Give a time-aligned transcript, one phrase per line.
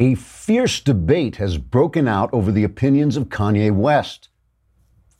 [0.00, 4.28] A fierce debate has broken out over the opinions of Kanye West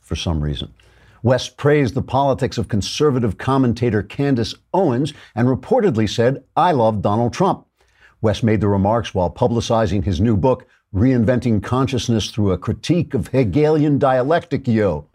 [0.01, 0.73] for some reason.
[1.20, 7.33] West praised the politics of conservative commentator Candace Owens and reportedly said, I love Donald
[7.33, 7.67] Trump.
[8.20, 13.29] West made the remarks while publicizing his new book, Reinventing Consciousness Through a Critique of
[13.29, 15.09] Hegelian Dialectic, yo.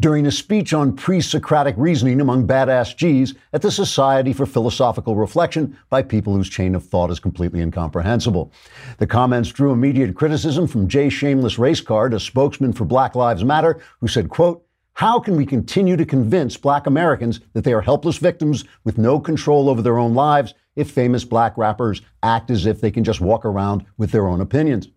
[0.00, 5.16] During a speech on pre Socratic reasoning among badass G's at the Society for Philosophical
[5.16, 8.52] Reflection by people whose chain of thought is completely incomprehensible.
[8.98, 13.80] The comments drew immediate criticism from Jay Shameless Racecard, a spokesman for Black Lives Matter,
[14.00, 14.64] who said, quote,
[14.98, 19.20] how can we continue to convince black Americans that they are helpless victims with no
[19.20, 23.20] control over their own lives if famous black rappers act as if they can just
[23.20, 24.88] walk around with their own opinions?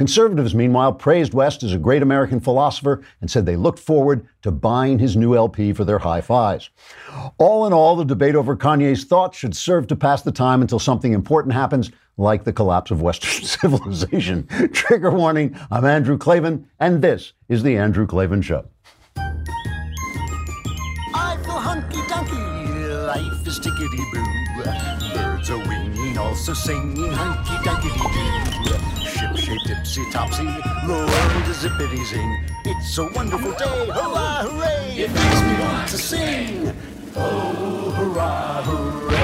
[0.00, 4.50] Conservatives, meanwhile, praised West as a great American philosopher and said they looked forward to
[4.50, 6.70] buying his new LP for their high fives.
[7.36, 10.78] All in all, the debate over Kanye's thoughts should serve to pass the time until
[10.78, 14.46] something important happens, like the collapse of Western civilization.
[14.72, 18.64] Trigger warning I'm Andrew Klavan, and this is The Andrew Klavan Show.
[21.14, 24.24] I feel hunky dunky, life is tickety boo.
[25.12, 28.59] Birds are winging, also singing hunky dunky doo.
[29.50, 30.44] Shape tipsy topsy,
[30.86, 31.10] world
[31.48, 32.44] is zippity zing.
[32.64, 34.94] It's a wonderful day, hurrah, hooray!
[34.96, 36.72] It makes me want to sing.
[37.16, 39.19] Oh, hurrah, hooray!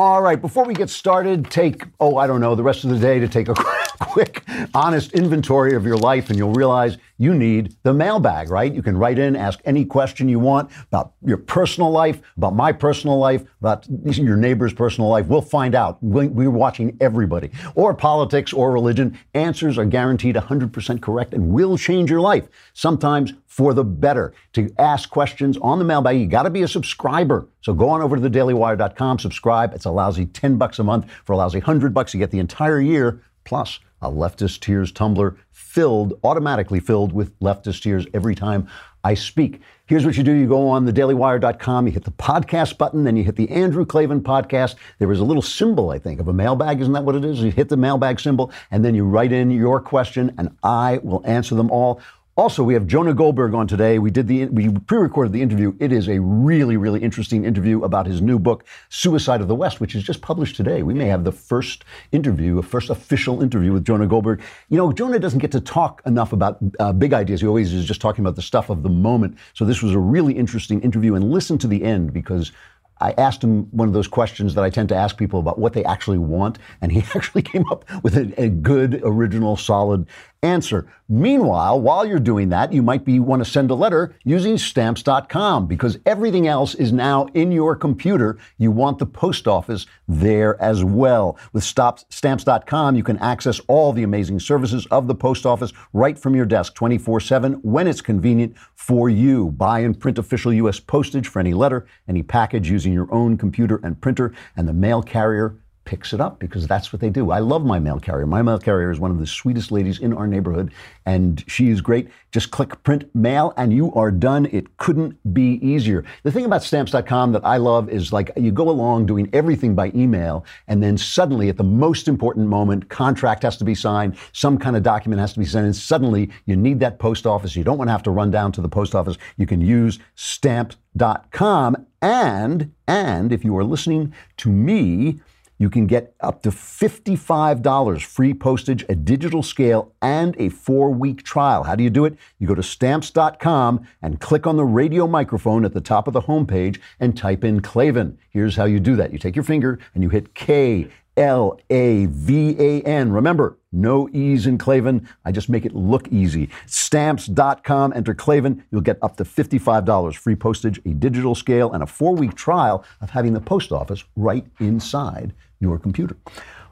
[0.00, 3.00] All right, before we get started, take, oh, I don't know, the rest of the
[3.00, 3.54] day to take a
[3.98, 8.72] quick, honest inventory of your life, and you'll realize you need the mailbag, right?
[8.72, 12.70] You can write in, ask any question you want about your personal life, about my
[12.70, 15.26] personal life, about your neighbor's personal life.
[15.26, 15.98] We'll find out.
[16.00, 17.50] We're watching everybody.
[17.74, 19.18] Or politics or religion.
[19.34, 24.32] Answers are guaranteed 100% correct and will change your life, sometimes for the better.
[24.52, 27.48] To ask questions on the mailbag, you got to be a subscriber.
[27.60, 29.74] So go on over to thedailywire.com, subscribe.
[29.74, 31.10] It's a lousy 10 bucks a month.
[31.24, 35.36] For a lousy 100 bucks, you get the entire year plus a leftist tears tumbler
[35.50, 38.68] filled, automatically filled with leftist tears every time
[39.02, 39.60] I speak.
[39.86, 40.32] Here's what you do.
[40.32, 44.20] You go on thedailywire.com, you hit the podcast button, then you hit the Andrew Klavan
[44.20, 44.76] podcast.
[44.98, 46.80] There is a little symbol, I think, of a mailbag.
[46.80, 47.40] Isn't that what it is?
[47.40, 51.26] You hit the mailbag symbol, and then you write in your question, and I will
[51.26, 52.00] answer them all.
[52.38, 53.98] Also, we have Jonah Goldberg on today.
[53.98, 55.74] We did the we pre-recorded the interview.
[55.80, 59.80] It is a really, really interesting interview about his new book, Suicide of the West,
[59.80, 60.84] which is just published today.
[60.84, 64.40] We may have the first interview, a first official interview with Jonah Goldberg.
[64.68, 67.40] You know, Jonah doesn't get to talk enough about uh, big ideas.
[67.40, 69.36] He always is just talking about the stuff of the moment.
[69.52, 72.52] So this was a really interesting interview, and listen to the end because
[73.00, 75.72] I asked him one of those questions that I tend to ask people about what
[75.72, 80.06] they actually want, and he actually came up with a, a, good, original, solid
[80.42, 80.86] answer.
[81.08, 85.66] Meanwhile, while you're doing that, you might be want to send a letter using stamps.com
[85.66, 88.38] because everything else is now in your computer.
[88.58, 91.38] You want the post office there as well.
[91.52, 96.36] With stamps.com, you can access all the amazing services of the post office right from
[96.36, 99.50] your desk 24/7 when it's convenient for you.
[99.52, 103.80] Buy and print official US postage for any letter, any package using your own computer
[103.82, 105.56] and printer, and the mail carrier
[105.88, 107.30] picks it up because that's what they do.
[107.30, 108.26] I love my mail carrier.
[108.26, 110.70] My mail carrier is one of the sweetest ladies in our neighborhood,
[111.06, 112.10] and she is great.
[112.30, 114.44] Just click print mail, and you are done.
[114.52, 116.04] It couldn't be easier.
[116.24, 119.90] The thing about stamps.com that I love is like you go along doing everything by
[119.94, 124.58] email, and then suddenly, at the most important moment, contract has to be signed, some
[124.58, 127.56] kind of document has to be sent, and suddenly you need that post office.
[127.56, 129.16] You don't want to have to run down to the post office.
[129.38, 135.20] You can use stamps.com, and and if you are listening to me
[135.58, 141.24] you can get up to $55 free postage, a digital scale, and a four week
[141.24, 141.64] trial.
[141.64, 142.16] How do you do it?
[142.38, 146.22] You go to stamps.com and click on the radio microphone at the top of the
[146.22, 148.18] homepage and type in Klavan.
[148.30, 150.88] Here's how you do that you take your finger and you hit K.
[151.18, 153.10] L A V A N.
[153.10, 155.08] Remember, no E's in Klavan.
[155.24, 156.48] I just make it look easy.
[156.66, 158.64] Stamps.com, enter Klavan.
[158.70, 162.84] You'll get up to $55 free postage, a digital scale, and a four week trial
[163.00, 166.16] of having the post office right inside your computer.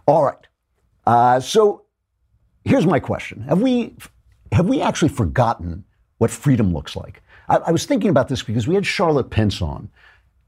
[0.07, 0.47] All right.
[1.07, 1.83] Uh, so
[2.65, 3.95] here's my question: Have we
[4.53, 5.85] have we actually forgotten
[6.19, 7.23] what freedom looks like?
[7.49, 9.89] I, I was thinking about this because we had Charlotte Pence on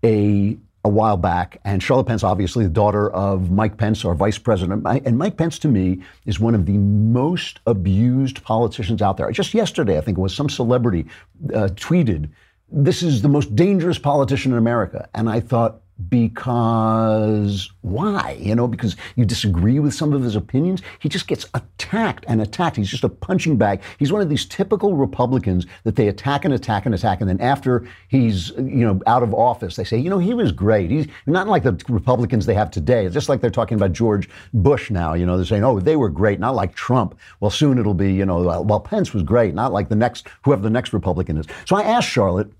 [0.04, 4.38] a a while back, and Charlotte Pence, obviously the daughter of Mike Pence, our vice
[4.38, 9.30] president, and Mike Pence to me is one of the most abused politicians out there.
[9.32, 11.06] Just yesterday, I think it was some celebrity
[11.52, 12.30] uh, tweeted,
[12.70, 18.36] "This is the most dangerous politician in America," and I thought, because why?
[18.40, 20.80] You know, because you disagree with some of his opinions.
[21.00, 22.76] He just gets attacked and attacked.
[22.76, 23.82] He's just a punching bag.
[23.98, 27.40] He's one of these typical Republicans that they attack and attack and attack, and then
[27.40, 30.90] after he's you know out of office, they say, you know, he was great.
[30.90, 33.04] He's not like the Republicans they have today.
[33.04, 35.14] It's just like they're talking about George Bush now.
[35.14, 37.18] You know, they're saying, oh, they were great, not like Trump.
[37.40, 40.28] Well, soon it'll be, you know, uh, well, Pence was great, not like the next
[40.42, 41.46] whoever the next Republican is.
[41.64, 42.52] So I asked Charlotte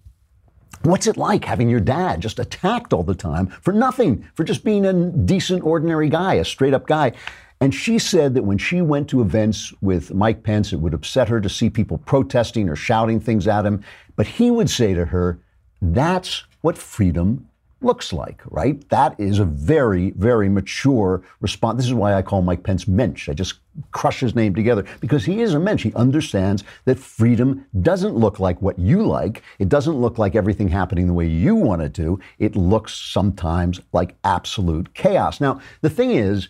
[0.82, 4.64] What's it like having your dad just attacked all the time for nothing, for just
[4.64, 7.12] being a decent, ordinary guy, a straight up guy?
[7.60, 11.28] And she said that when she went to events with Mike Pence, it would upset
[11.28, 13.82] her to see people protesting or shouting things at him.
[14.14, 15.40] But he would say to her,
[15.82, 17.47] That's what freedom
[17.80, 18.88] looks like, right?
[18.88, 21.76] That is a very, very mature response.
[21.76, 23.28] This is why I call Mike Pence mensch.
[23.28, 23.54] I just
[23.92, 25.84] crush his name together because he is a mensch.
[25.84, 29.42] He understands that freedom doesn't look like what you like.
[29.58, 32.19] It doesn't look like everything happening the way you want it to.
[32.38, 35.40] It looks sometimes like absolute chaos.
[35.40, 36.48] Now, the thing is,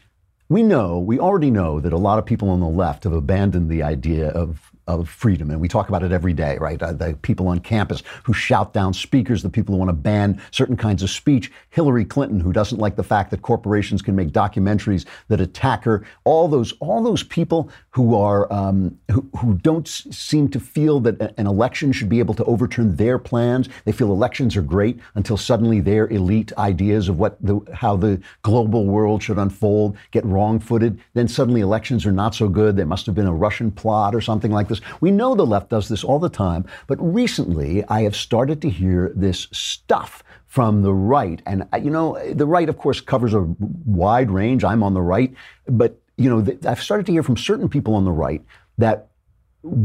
[0.49, 3.69] we know, we already know that a lot of people on the left have abandoned
[3.69, 5.51] the idea of of freedom.
[5.51, 6.83] And we talk about it every day, right?
[6.83, 10.41] Uh, the people on campus who shout down speakers, the people who want to ban
[10.51, 14.31] certain kinds of speech, Hillary Clinton, who doesn't like the fact that corporations can make
[14.31, 19.87] documentaries that attack her, all those, all those people who are, um, who, who don't
[19.87, 23.69] seem to feel that an election should be able to overturn their plans.
[23.85, 28.21] They feel elections are great until suddenly their elite ideas of what the, how the
[28.43, 30.99] global world should unfold get wrong footed.
[31.13, 32.77] Then suddenly elections are not so good.
[32.77, 35.01] There must have been a Russian plot or something like this this.
[35.01, 38.71] We know the left does this all the time, but recently I have started to
[38.71, 41.43] hear this stuff from the right.
[41.47, 43.43] And, uh, you know, the right, of course, covers a
[43.85, 44.65] wide range.
[44.65, 45.35] I'm on the right.
[45.67, 48.43] But, you know, I've started to hear from certain people on the right
[48.79, 49.09] that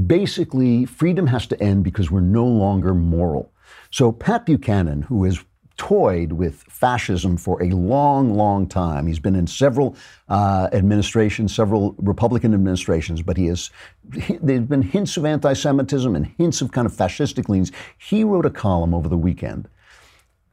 [0.07, 3.51] basically freedom has to end because we're no longer moral.
[3.91, 5.43] So Pat Buchanan, who is
[5.77, 9.07] toyed with fascism for a long, long time.
[9.07, 9.95] He's been in several
[10.29, 13.69] uh, administrations, several Republican administrations, but he has.
[14.13, 17.71] He, there's been hints of anti-Semitism and hints of kind of fascistic leans.
[17.97, 19.67] He wrote a column over the weekend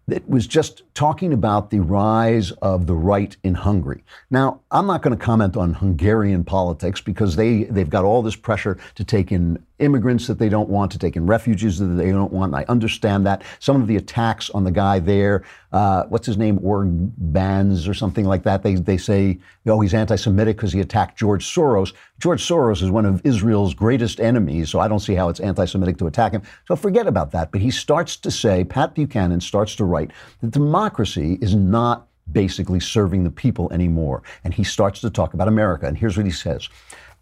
[0.08, 4.02] that was just talking about the rise of the right in Hungary.
[4.30, 8.36] Now, I'm not going to comment on Hungarian politics because they, they've got all this
[8.36, 12.10] pressure to take in immigrants that they don't want, to take in refugees that they
[12.10, 12.54] don't want.
[12.54, 13.42] I understand that.
[13.58, 18.24] Some of the attacks on the guy there, uh, what's his name, Orbáns or something
[18.24, 21.92] like that, they, they say, oh, he's anti Semitic because he attacked George Soros.
[22.18, 25.64] George Soros is one of Israel's greatest enemies, so I don't see how it's anti
[25.64, 26.42] Semitic to attack him.
[26.66, 27.52] So forget about that.
[27.52, 30.10] But he starts to say, Pat Buchanan starts to write
[30.40, 34.22] that democracy is not basically serving the people anymore.
[34.44, 35.86] And he starts to talk about America.
[35.86, 36.68] And here's what he says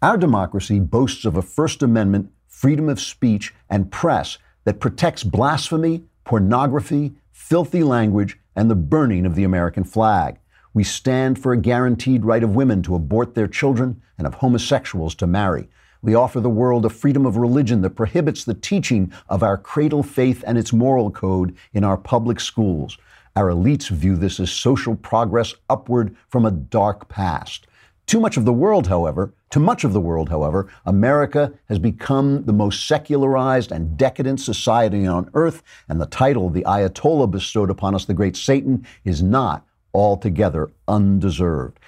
[0.01, 6.03] Our democracy boasts of a First Amendment freedom of speech, and press that protects blasphemy,
[6.25, 10.37] pornography, filthy language, and the burning of the American flag.
[10.73, 15.15] We stand for a guaranteed right of women to abort their children and of homosexuals
[15.15, 15.69] to marry.
[16.01, 20.03] We offer the world a freedom of religion that prohibits the teaching of our cradle
[20.03, 22.97] faith and its moral code in our public schools.
[23.37, 27.67] Our elites view this as social progress upward from a dark past.
[28.09, 32.43] Too much of the world, however, to much of the world, however, America has become
[32.43, 37.93] the most secularized and decadent society on earth, and the title the Ayatollah bestowed upon
[37.93, 39.63] us, the great Satan, is not
[39.93, 41.79] altogether undeserved.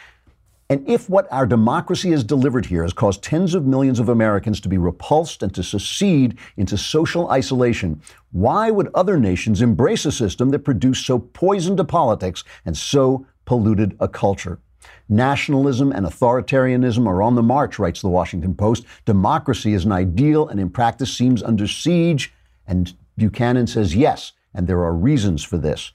[0.70, 4.62] And if what our democracy has delivered here has caused tens of millions of Americans
[4.62, 8.00] to be repulsed and to secede into social isolation,
[8.32, 13.26] why would other nations embrace a system that produced so poisoned a politics and so
[13.46, 14.60] polluted a culture?
[15.10, 18.86] Nationalism and authoritarianism are on the march, writes the Washington Post.
[19.06, 22.34] Democracy is an ideal and in practice seems under siege.
[22.66, 25.92] And Buchanan says yes, and there are reasons for this.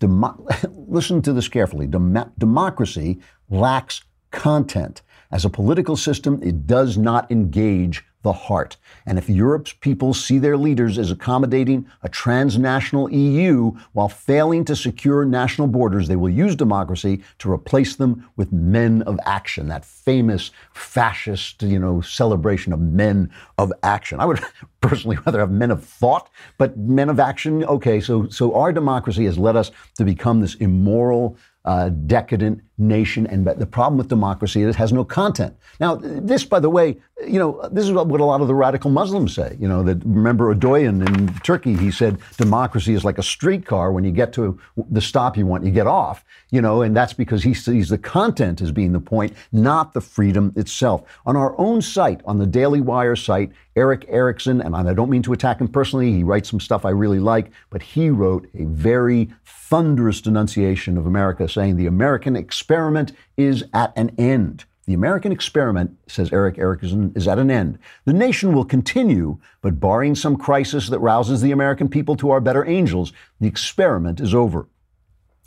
[0.00, 1.86] Demo- listen to this carefully.
[1.86, 5.02] Dem- democracy lacks content.
[5.30, 8.76] As a political system, it does not engage the heart.
[9.06, 14.76] And if Europe's people see their leaders as accommodating a transnational EU while failing to
[14.76, 19.84] secure national borders, they will use democracy to replace them with men of action, that
[19.84, 24.20] famous fascist, you know, celebration of men of action.
[24.20, 24.40] I would
[24.80, 29.24] personally rather have men of thought, but men of action, okay, so so our democracy
[29.24, 33.26] has led us to become this immoral uh, decadent nation.
[33.26, 35.56] And the problem with democracy is it has no content.
[35.78, 38.90] Now, this, by the way, you know, this is what a lot of the radical
[38.90, 39.56] Muslims say.
[39.60, 43.92] You know, that remember Erdogan in Turkey, he said democracy is like a streetcar.
[43.92, 44.58] When you get to
[44.90, 46.24] the stop you want, you get off.
[46.50, 50.00] You know, and that's because he sees the content as being the point, not the
[50.00, 51.02] freedom itself.
[51.26, 55.22] On our own site, on the Daily Wire site, Erick Erickson, and I don't mean
[55.22, 58.64] to attack him personally, he writes some stuff I really like, but he wrote a
[58.64, 62.34] very thunderous denunciation of America, saying the American
[62.70, 64.64] experiment is at an end.
[64.86, 67.80] The American experiment, says Erick Erickson, is at an end.
[68.04, 72.40] The nation will continue, but barring some crisis that rouses the American people to our
[72.40, 74.68] better angels, the experiment is over.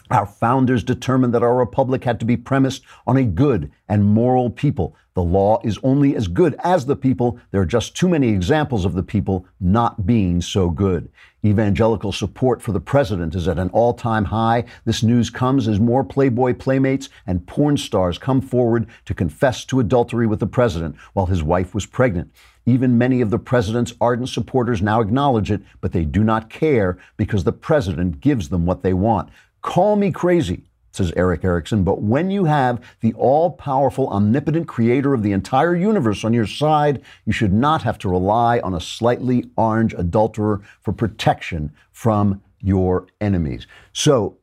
[0.09, 4.49] Our founders determined that our republic had to be premised on a good and moral
[4.49, 4.93] people.
[5.15, 7.39] The law is only as good as the people.
[7.51, 11.07] There are just too many examples of the people not being so good.
[11.45, 14.63] Evangelical support for the president is at an all time high.
[14.85, 19.79] This news comes as more Playboy playmates and porn stars come forward to confess to
[19.79, 22.33] adultery with the president while his wife was pregnant.
[22.65, 26.97] Even many of the president's ardent supporters now acknowledge it, but they do not care
[27.17, 29.29] because the president gives them what they want.
[29.61, 30.63] Call me crazy,
[30.93, 35.75] says Erick Erickson, but when you have the all powerful, omnipotent creator of the entire
[35.75, 40.61] universe on your side, you should not have to rely on a slightly orange adulterer
[40.81, 43.65] for protection from your enemies.
[43.91, 44.37] So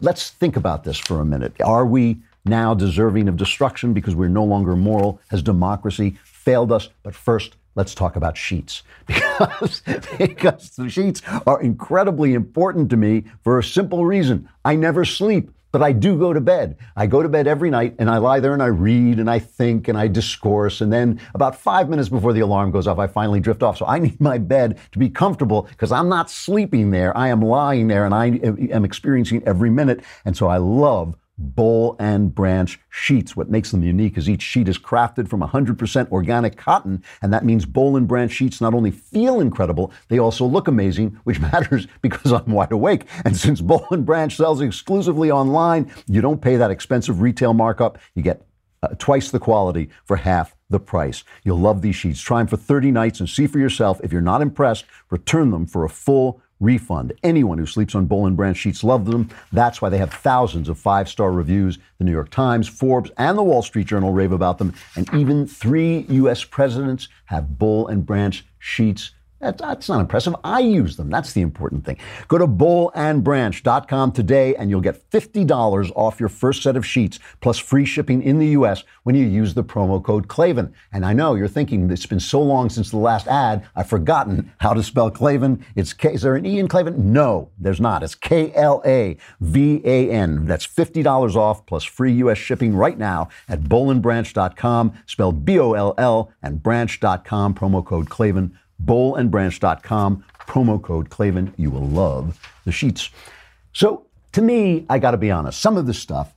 [0.00, 1.52] let's think about this for a minute.
[1.62, 5.20] Are we now deserving of destruction because we're no longer moral?
[5.28, 6.88] Has democracy failed us?
[7.02, 9.82] But first, let's talk about sheets because,
[10.18, 14.48] because the sheets are incredibly important to me for a simple reason.
[14.64, 16.76] I never sleep, but I do go to bed.
[16.94, 19.38] I go to bed every night and I lie there and I read and I
[19.38, 20.80] think and I discourse.
[20.80, 23.78] And then about five minutes before the alarm goes off, I finally drift off.
[23.78, 27.16] So I need my bed to be comfortable because I'm not sleeping there.
[27.16, 28.26] I am lying there and I
[28.70, 30.04] am experiencing every minute.
[30.24, 33.36] And so I love boll and branch sheets.
[33.36, 37.44] What makes them unique is each sheet is crafted from 100% organic cotton, and that
[37.44, 41.86] means boll and branch sheets not only feel incredible, they also look amazing, which matters
[42.00, 43.06] because I'm wide awake.
[43.24, 47.98] And since boll and branch sells exclusively online, you don't pay that expensive retail markup.
[48.14, 48.46] You get
[48.82, 51.22] uh, twice the quality for half the price.
[51.44, 52.20] You'll love these sheets.
[52.20, 54.00] Try them for 30 nights and see for yourself.
[54.02, 57.12] If you're not impressed, return them for a full refund.
[57.22, 59.28] Anyone who sleeps on Boll and Branch sheets loves them.
[59.52, 61.78] That's why they have thousands of five star reviews.
[61.98, 64.74] The New York Times, Forbes, and the Wall Street Journal rave about them.
[64.96, 66.44] And even three U.S.
[66.44, 69.10] presidents have Boll and Branch sheets
[69.42, 70.36] that's not impressive.
[70.44, 71.10] I use them.
[71.10, 71.98] That's the important thing.
[72.28, 77.58] Go to bollandbranch.com today and you'll get $50 off your first set of sheets plus
[77.58, 78.84] free shipping in the U.S.
[79.02, 80.72] when you use the promo code Klavan.
[80.92, 84.52] And I know you're thinking it's been so long since the last ad, I've forgotten
[84.58, 85.64] how to spell Klavan.
[85.74, 87.12] It's K, is there an E in Klavan?
[87.12, 88.02] No, there's not.
[88.02, 90.46] It's K L A V A N.
[90.46, 92.38] That's $50 off plus free U.S.
[92.38, 98.56] shipping right now at bollandbranch.com, spelled B O L L, and branch.com, promo code Klavan
[98.84, 101.54] bollandbranch.com, promo code Klavan.
[101.56, 103.10] You will love the sheets.
[103.72, 106.34] So, to me, I got to be honest, some of this stuff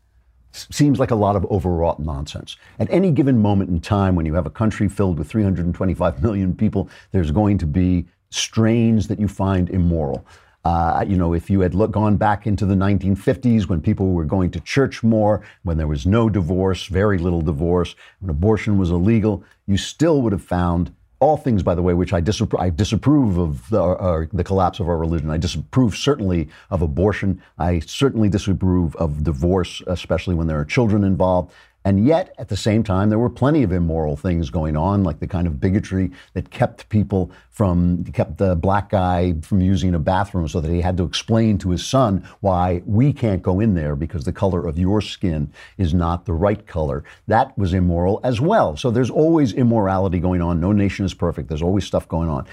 [0.51, 2.55] seems like a lot of overwrought nonsense.
[2.79, 6.55] At any given moment in time, when you have a country filled with 325 million
[6.55, 10.25] people, there's going to be strains that you find immoral.
[10.63, 14.25] Uh, you know, if you had look, gone back into the 1950s when people were
[14.25, 18.89] going to church more, when there was no divorce, very little divorce, when abortion was
[18.89, 22.69] illegal, you still would have found all things, by the way, which I, disappro- I
[22.69, 25.29] disapprove of the, uh, the, collapse of our religion.
[25.29, 27.41] I disapprove certainly of abortion.
[27.57, 31.53] I certainly disapprove of divorce, especially when there are children involved.
[31.85, 35.19] And yet, at the same time, there were plenty of immoral things going on, like
[35.19, 39.99] the kind of bigotry that kept people from, kept the black guy from using a
[39.99, 43.75] bathroom so that he had to explain to his son why we can't go in
[43.75, 47.03] there because the color of your skin is not the right color.
[47.27, 48.75] That was immoral as well.
[48.75, 50.59] So there's always immorality going on.
[50.59, 51.49] No nation is perfect.
[51.49, 52.47] There's always stuff going on.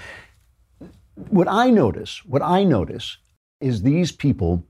[1.29, 3.17] What I notice, what I notice
[3.59, 4.63] is these people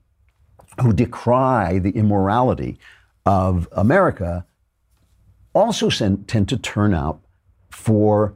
[0.80, 2.78] who decry the immorality
[3.26, 4.46] of America
[5.54, 7.20] also tend to turn out
[7.70, 8.34] for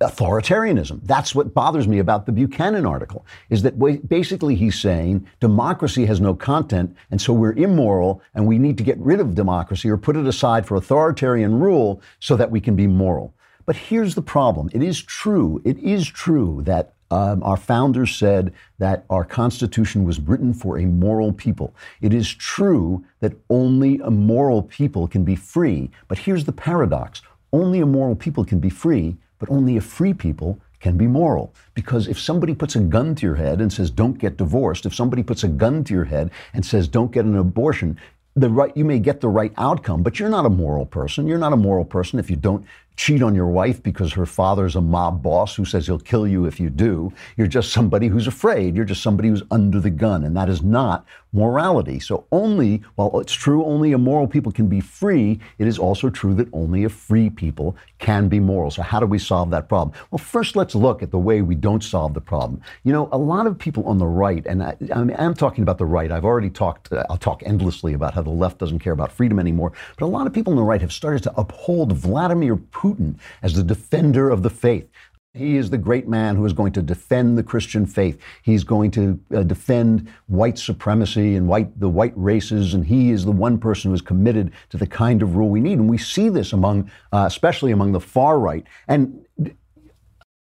[0.00, 1.00] authoritarianism.
[1.04, 6.20] That's what bothers me about the Buchanan article, is that basically he's saying democracy has
[6.20, 9.96] no content, and so we're immoral, and we need to get rid of democracy or
[9.96, 13.34] put it aside for authoritarian rule so that we can be moral.
[13.64, 14.70] But here's the problem.
[14.72, 20.18] It is true, it is true that um, our founders said that our Constitution was
[20.18, 21.74] written for a moral people.
[22.00, 25.90] It is true that only a moral people can be free.
[26.08, 27.20] But here's the paradox
[27.52, 31.52] only a moral people can be free, but only a free people can be moral.
[31.74, 34.94] Because if somebody puts a gun to your head and says, don't get divorced, if
[34.94, 37.98] somebody puts a gun to your head and says, don't get an abortion,
[38.34, 41.38] the right you may get the right outcome but you're not a moral person you're
[41.38, 42.64] not a moral person if you don't
[42.96, 46.44] cheat on your wife because her father's a mob boss who says he'll kill you
[46.44, 47.12] if you do.
[47.36, 48.76] You're just somebody who's afraid.
[48.76, 50.24] You're just somebody who's under the gun.
[50.24, 51.98] And that is not morality.
[51.98, 56.34] So only, while it's true only immoral people can be free, it is also true
[56.34, 58.70] that only a free people can be moral.
[58.70, 59.96] So how do we solve that problem?
[60.10, 62.60] Well, first let's look at the way we don't solve the problem.
[62.84, 65.86] You know, a lot of people on the right, and I, I'm talking about the
[65.86, 66.12] right.
[66.12, 69.38] I've already talked, uh, I'll talk endlessly about how the left doesn't care about freedom
[69.38, 69.72] anymore.
[69.98, 73.54] But a lot of people on the right have started to uphold Vladimir Putin as
[73.54, 74.88] the defender of the faith.
[75.34, 78.18] He is the great man who is going to defend the Christian faith.
[78.42, 83.24] He's going to uh, defend white supremacy and white the white races, and he is
[83.24, 85.78] the one person who is committed to the kind of rule we need.
[85.78, 88.66] And we see this among, uh, especially among the far right.
[88.88, 89.24] And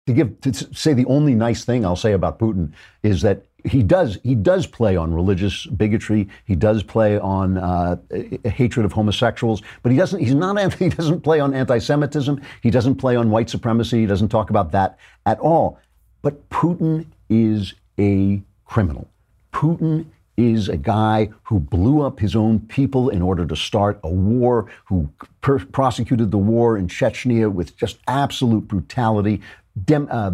[0.05, 2.73] to give to say the only nice thing I'll say about Putin
[3.03, 6.27] is that he does he does play on religious bigotry.
[6.45, 7.97] He does play on uh,
[8.45, 10.19] hatred of homosexuals, but he doesn't.
[10.19, 10.53] He's not.
[10.73, 12.41] He doesn't play on anti-Semitism.
[12.61, 14.01] He doesn't play on white supremacy.
[14.01, 15.79] He doesn't talk about that at all.
[16.21, 19.07] But Putin is a criminal.
[19.51, 20.05] Putin
[20.35, 24.69] is a guy who blew up his own people in order to start a war,
[24.85, 25.09] who
[25.41, 29.41] per- prosecuted the war in Chechnya with just absolute brutality.
[29.85, 30.31] Dem- uh,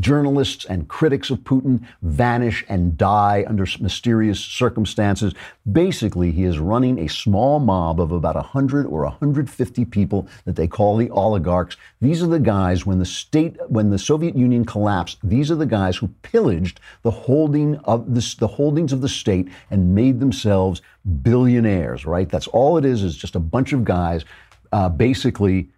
[0.00, 5.34] Journalists and critics of Putin vanish and die under mysterious circumstances.
[5.70, 10.66] Basically, he is running a small mob of about 100 or 150 people that they
[10.66, 11.76] call the oligarchs.
[12.00, 15.66] These are the guys when the state when the Soviet Union collapsed, these are the
[15.66, 20.82] guys who pillaged the holding of the, the holdings of the state and made themselves
[21.22, 22.28] billionaires, right?
[22.28, 24.24] That's all it is is just a bunch of guys
[24.72, 25.68] uh, basically,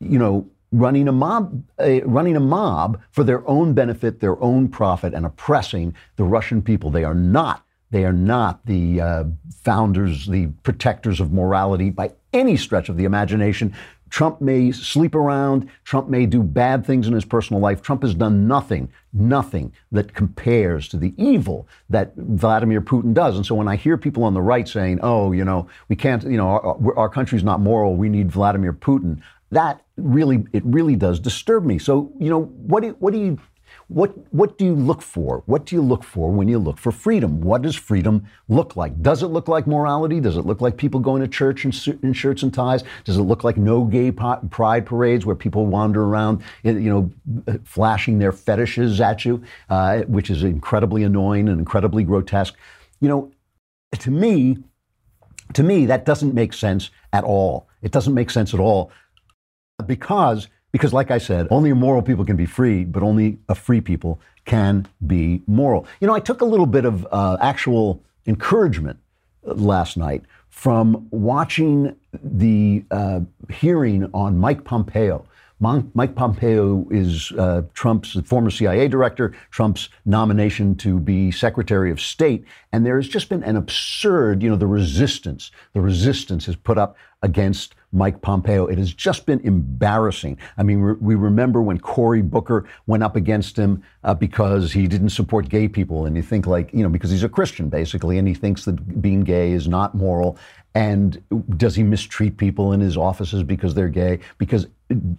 [0.00, 4.68] you know, running a mob, uh, running a mob for their own benefit, their own
[4.68, 6.90] profit, and oppressing the Russian people.
[6.90, 7.64] They are not.
[7.90, 9.24] They are not the uh,
[9.62, 13.74] founders, the protectors of morality by any stretch of the imagination.
[14.08, 15.70] Trump may sleep around.
[15.84, 17.80] Trump may do bad things in his personal life.
[17.80, 23.36] Trump has done nothing, nothing that compares to the evil that Vladimir Putin does.
[23.36, 26.22] And so when I hear people on the right saying, oh, you know, we can't,
[26.24, 30.96] you know, our, our country's not moral, we need Vladimir Putin, that really it really
[30.96, 31.78] does disturb me.
[31.78, 33.38] So you know what do, what do you
[33.88, 35.42] what what do you look for?
[35.46, 37.40] What do you look for when you look for freedom?
[37.42, 39.02] What does freedom look like?
[39.02, 40.20] Does it look like morality?
[40.20, 42.84] Does it look like people going to church in, in shirts and ties?
[43.04, 48.18] Does it look like no gay pride parades where people wander around, you know, flashing
[48.18, 52.54] their fetishes at you, uh, which is incredibly annoying and incredibly grotesque?
[53.00, 53.32] You know,
[53.98, 54.58] to me,
[55.52, 57.68] to me that doesn't make sense at all.
[57.82, 58.90] It doesn't make sense at all
[59.86, 63.80] because because like I said, only immoral people can be free, but only a free
[63.80, 65.86] people can be moral.
[66.00, 68.98] You know, I took a little bit of uh, actual encouragement
[69.42, 75.26] last night from watching the uh, hearing on Mike Pompeo.
[75.62, 82.44] Mike Pompeo is uh, Trump's former CIA director, Trump's nomination to be Secretary of State.
[82.72, 86.78] And there has just been an absurd, you know, the resistance, the resistance has put
[86.78, 88.66] up against Mike Pompeo.
[88.66, 90.38] It has just been embarrassing.
[90.58, 94.88] I mean, re- we remember when Cory Booker went up against him uh, because he
[94.88, 96.06] didn't support gay people.
[96.06, 99.00] And you think, like, you know, because he's a Christian, basically, and he thinks that
[99.00, 100.36] being gay is not moral.
[100.74, 101.22] And
[101.56, 104.20] does he mistreat people in his offices because they're gay?
[104.38, 104.66] Because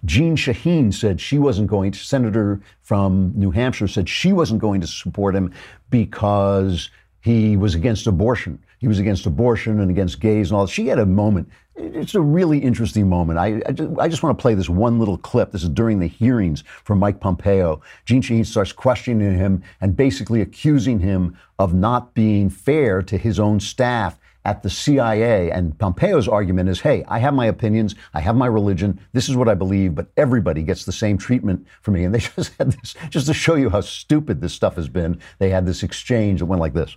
[0.04, 4.80] Jeanne Shaheen said she wasn't going to, Senator from New Hampshire said she wasn't going
[4.80, 5.52] to support him
[5.90, 8.58] because he was against abortion.
[8.78, 10.66] He was against abortion and against gays and all.
[10.66, 13.38] She had a moment it's a really interesting moment.
[13.38, 15.50] I, I, just, I, just, want to play this one little clip.
[15.50, 17.80] This is during the hearings for Mike Pompeo.
[18.04, 23.40] Jeanne Shaheen starts questioning him and basically accusing him of not being fair to his
[23.40, 25.50] own staff at the CIA.
[25.50, 29.36] And Pompeo's argument is hey, I have my opinions, I have my religion, this is
[29.36, 32.04] what I believe, but everybody gets the same treatment for me.
[32.04, 35.20] And they just had this, just to show you how stupid this stuff has been,
[35.38, 36.96] they had this exchange that went like this.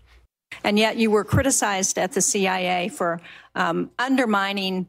[0.63, 3.19] And yet you were criticized at the CIA for
[3.55, 4.87] um, undermining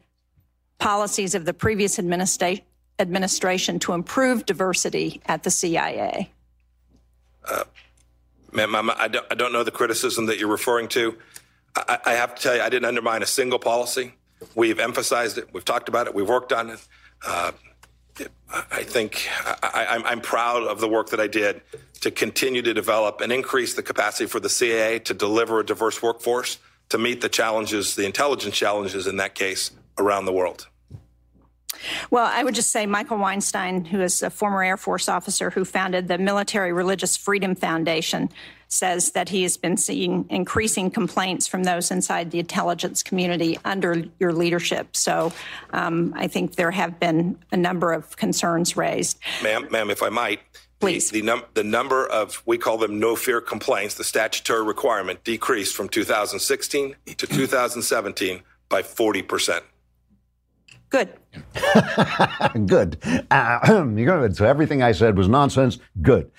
[0.79, 2.63] policies of the previous administra-
[2.99, 6.31] administration to improve diversity at the CIA.
[7.45, 7.65] Uh,
[8.53, 11.17] ma'am, I don't, I don't know the criticism that you're referring to.
[11.89, 14.15] I, I have to tell you, I didn't undermine a single policy.
[14.55, 15.53] We've emphasized it.
[15.53, 16.15] We've talked about it.
[16.15, 16.87] We've worked on it.
[17.27, 17.53] Uh,
[18.51, 19.29] I think
[19.63, 21.61] I, am proud of the work that I did
[22.01, 26.03] to continue to develop and increase the capacity for the CIA to deliver a diverse
[26.03, 30.67] workforce to meet the challenges, the intelligence challenges in that case, around the world.
[32.11, 35.65] Well, I would just say Michael Weinstein, who is a former Air Force officer who
[35.65, 38.31] founded the Military Religious Freedom Foundation,
[38.69, 44.05] says that he has been seeing increasing complaints from those inside the intelligence community under
[44.21, 44.95] your leadership.
[44.95, 45.33] So
[45.73, 49.19] um, I think there have been a number of concerns raised.
[49.43, 50.41] Ma'am, ma'am, if I might.
[50.81, 51.11] Please.
[51.11, 55.25] The, the, num- the number of, we call them no fear complaints, the statutory requirement
[55.25, 59.61] decreased from 2016 to 2017 by 40%.
[60.91, 61.13] Good.
[62.67, 62.99] good.
[63.31, 64.37] Uh, good.
[64.37, 65.79] So everything I said was nonsense.
[66.01, 66.31] Good.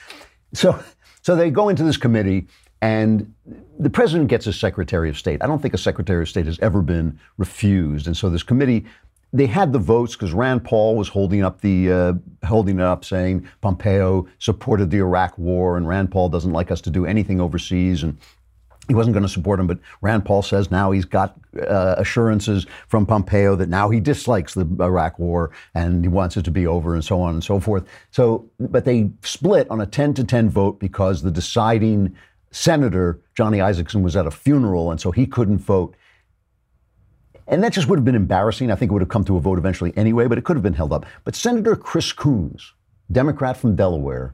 [0.54, 0.82] So,
[1.30, 2.48] so they go into this committee,
[2.82, 3.32] and
[3.78, 5.44] the president gets a secretary of state.
[5.44, 8.08] I don't think a secretary of state has ever been refused.
[8.08, 8.88] And so this committee,
[9.32, 12.14] they had the votes because Rand Paul was holding up the uh,
[12.48, 16.82] holding it up, saying Pompeo supported the Iraq War, and Rand Paul doesn't like us
[16.82, 18.18] to do anything overseas, and
[18.90, 22.66] he wasn't going to support him, but Rand Paul says now he's got uh, assurances
[22.88, 26.66] from Pompeo that now he dislikes the Iraq war and he wants it to be
[26.66, 27.88] over and so on and so forth.
[28.10, 32.16] So, but they split on a 10 to 10 vote because the deciding
[32.50, 35.96] senator, Johnny Isakson, was at a funeral and so he couldn't vote.
[37.48, 38.72] And that just would have been embarrassing.
[38.72, 40.64] I think it would have come to a vote eventually anyway, but it could have
[40.64, 41.06] been held up.
[41.26, 42.74] But Senator Chris Coons,
[43.12, 44.34] Democrat from Delaware,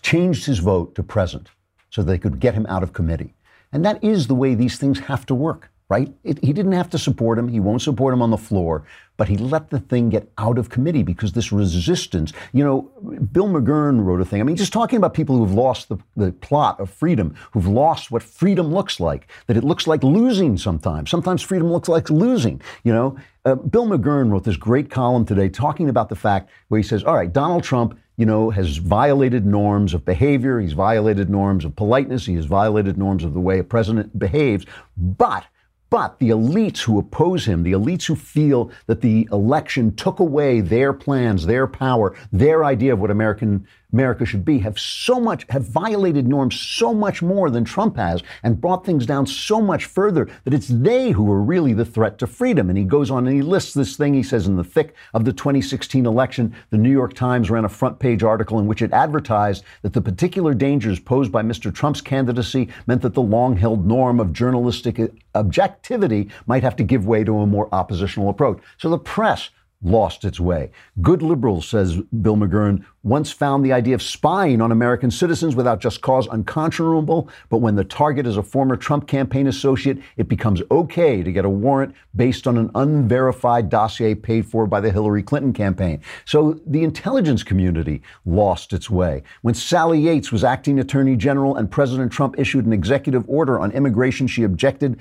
[0.00, 1.50] changed his vote to present
[1.94, 3.32] so they could get him out of committee.
[3.70, 6.12] And that is the way these things have to work, right?
[6.24, 7.46] It, he didn't have to support him.
[7.46, 8.84] He won't support him on the floor,
[9.16, 12.90] but he let the thing get out of committee because this resistance, you know,
[13.30, 14.40] Bill McGurn wrote a thing.
[14.40, 18.10] I mean, just talking about people who've lost the, the plot of freedom, who've lost
[18.10, 21.10] what freedom looks like, that it looks like losing sometimes.
[21.10, 23.16] Sometimes freedom looks like losing, you know.
[23.44, 27.04] Uh, Bill McGurn wrote this great column today talking about the fact where he says,
[27.04, 30.60] all right, Donald Trump you know, has violated norms of behavior.
[30.60, 32.26] He's violated norms of politeness.
[32.26, 34.66] He has violated norms of the way a president behaves.
[34.96, 35.44] But
[35.90, 40.60] but the elites who oppose him, the elites who feel that the election took away
[40.60, 45.46] their plans, their power, their idea of what American America should be, have so much,
[45.50, 49.84] have violated norms so much more than Trump has and brought things down so much
[49.84, 52.68] further that it's they who are really the threat to freedom.
[52.68, 54.12] And he goes on and he lists this thing.
[54.12, 57.68] He says, in the thick of the 2016 election, the New York Times ran a
[57.68, 61.72] front page article in which it advertised that the particular dangers posed by Mr.
[61.72, 65.00] Trump's candidacy meant that the long held norm of journalistic
[65.36, 68.60] objectivity might have to give way to a more oppositional approach.
[68.76, 69.50] So the press
[69.82, 70.70] lost its way.
[71.02, 75.78] Good liberals, says Bill McGurn, once found the idea of spying on American citizens without
[75.78, 80.62] just cause unconscionable, but when the target is a former Trump campaign associate, it becomes
[80.70, 85.22] okay to get a warrant based on an unverified dossier paid for by the Hillary
[85.22, 86.00] Clinton campaign.
[86.24, 89.22] So the intelligence community lost its way.
[89.42, 93.70] When Sally Yates was acting attorney general and President Trump issued an executive order on
[93.72, 94.98] immigration, she objected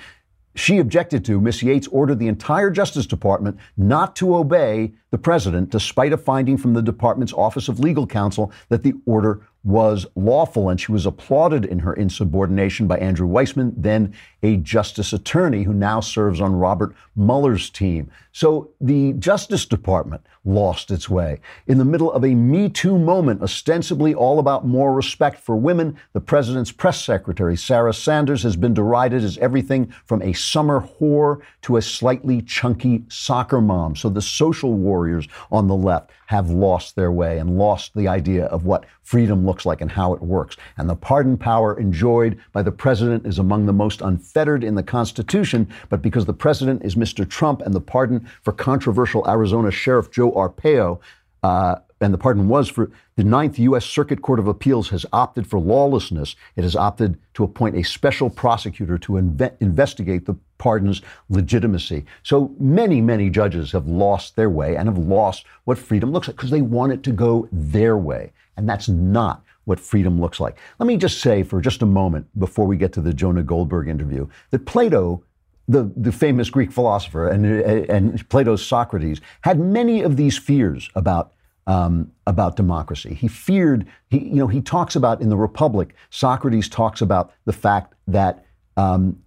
[0.56, 5.70] she objected to, Miss Yates ordered the entire Justice Department not to obey the president,
[5.70, 10.70] despite a finding from the department's Office of Legal Counsel that the order was lawful.
[10.70, 15.74] And she was applauded in her insubordination by Andrew Weissmann, then a justice attorney who
[15.74, 18.12] now serves on Robert Mueller's team.
[18.34, 21.40] So the Justice Department lost its way.
[21.68, 25.98] In the middle of a Me Too moment, ostensibly all about more respect for women,
[26.12, 31.42] the president's press secretary, Sarah Sanders, has been derided as everything from a summer whore
[31.62, 33.96] to a slightly chunky soccer mom.
[33.96, 38.46] So the social warriors on the left have lost their way and lost the idea
[38.46, 40.58] of what freedom looks like and how it works.
[40.78, 44.82] And the pardon power enjoyed by the president is among the most unfettered in the
[44.82, 47.30] Constitution, but because the president is Mr.
[47.30, 51.00] Trump and the pardon for controversial Arizona Sheriff Joe Arpaio,
[51.44, 53.86] uh, and the pardon was for the Ninth U.S.
[53.86, 56.36] Circuit Court of Appeals has opted for lawlessness.
[56.56, 62.06] It has opted to appoint a special prosecutor to inve- investigate the pardon's legitimacy.
[62.24, 66.38] So many, many judges have lost their way and have lost what freedom looks like
[66.38, 68.32] because they want it to go their way.
[68.58, 70.58] And that's not what freedom looks like.
[70.80, 73.88] Let me just say for just a moment before we get to the Jonah Goldberg
[73.88, 75.24] interview that Plato
[75.68, 81.33] the, the famous Greek philosopher and, and Plato's Socrates had many of these fears about
[81.68, 83.14] um, about democracy.
[83.14, 87.54] He feared, he, you know, he talks about in the Republic, Socrates talks about the
[87.54, 88.46] fact that,
[88.78, 89.22] um,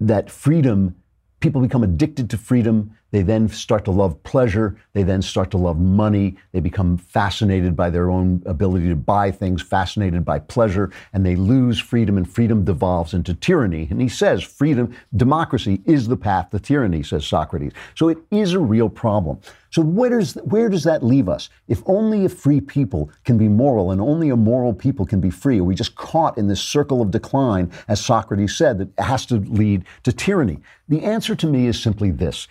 [0.00, 0.94] that freedom,
[1.40, 2.96] people become addicted to freedom.
[3.10, 4.76] They then start to love pleasure.
[4.92, 6.36] They then start to love money.
[6.52, 11.36] They become fascinated by their own ability to buy things, fascinated by pleasure, and they
[11.36, 13.88] lose freedom, and freedom devolves into tyranny.
[13.90, 17.72] And he says, freedom, democracy is the path to tyranny, says Socrates.
[17.94, 19.40] So it is a real problem.
[19.70, 21.48] So where does, where does that leave us?
[21.68, 25.30] If only a free people can be moral and only a moral people can be
[25.30, 29.26] free, are we just caught in this circle of decline, as Socrates said, that has
[29.26, 30.58] to lead to tyranny?
[30.88, 32.48] The answer to me is simply this.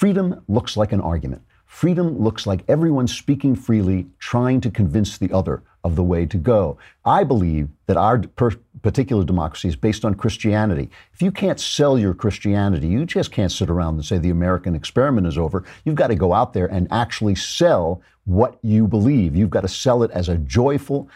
[0.00, 1.42] Freedom looks like an argument.
[1.66, 6.38] Freedom looks like everyone speaking freely, trying to convince the other of the way to
[6.38, 6.78] go.
[7.04, 10.88] I believe that our per- particular democracy is based on Christianity.
[11.12, 14.74] If you can't sell your Christianity, you just can't sit around and say the American
[14.74, 15.64] experiment is over.
[15.84, 19.36] You've got to go out there and actually sell what you believe.
[19.36, 21.10] You've got to sell it as a joyful,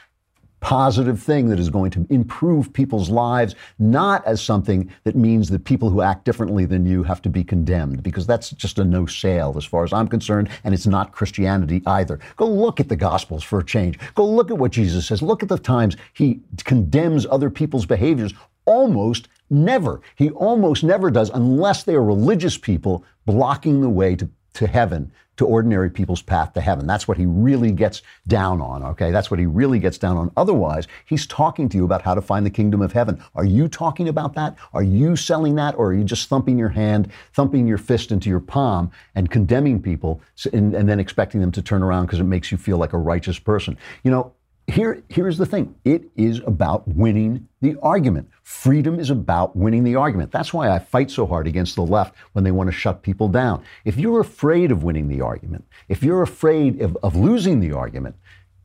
[0.65, 5.63] positive thing that is going to improve people's lives, not as something that means that
[5.67, 9.05] people who act differently than you have to be condemned, because that's just a no
[9.05, 12.19] sale as far as I'm concerned, and it's not Christianity either.
[12.37, 13.99] Go look at the Gospels for a change.
[14.15, 15.21] Go look at what Jesus says.
[15.21, 18.33] Look at the times he condemns other people's behaviors
[18.65, 20.01] almost never.
[20.17, 25.13] He almost never does unless they are religious people blocking the way to, to heaven
[25.37, 26.87] to ordinary people's path to heaven.
[26.87, 29.11] That's what he really gets down on, okay?
[29.11, 30.31] That's what he really gets down on.
[30.37, 33.23] Otherwise, he's talking to you about how to find the kingdom of heaven.
[33.35, 34.57] Are you talking about that?
[34.73, 35.75] Are you selling that?
[35.77, 39.83] Or are you just thumping your hand, thumping your fist into your palm and condemning
[39.83, 40.21] people
[40.53, 42.99] and, and then expecting them to turn around because it makes you feel like a
[42.99, 43.77] righteous person?
[44.03, 44.33] You know,
[44.67, 48.31] here, here's the thing it is about winning the argument.
[48.43, 50.33] Freedom is about winning the argument.
[50.33, 53.29] That's why I fight so hard against the left when they want to shut people
[53.29, 53.63] down.
[53.85, 58.17] If you're afraid of winning the argument, if you're afraid of, of losing the argument,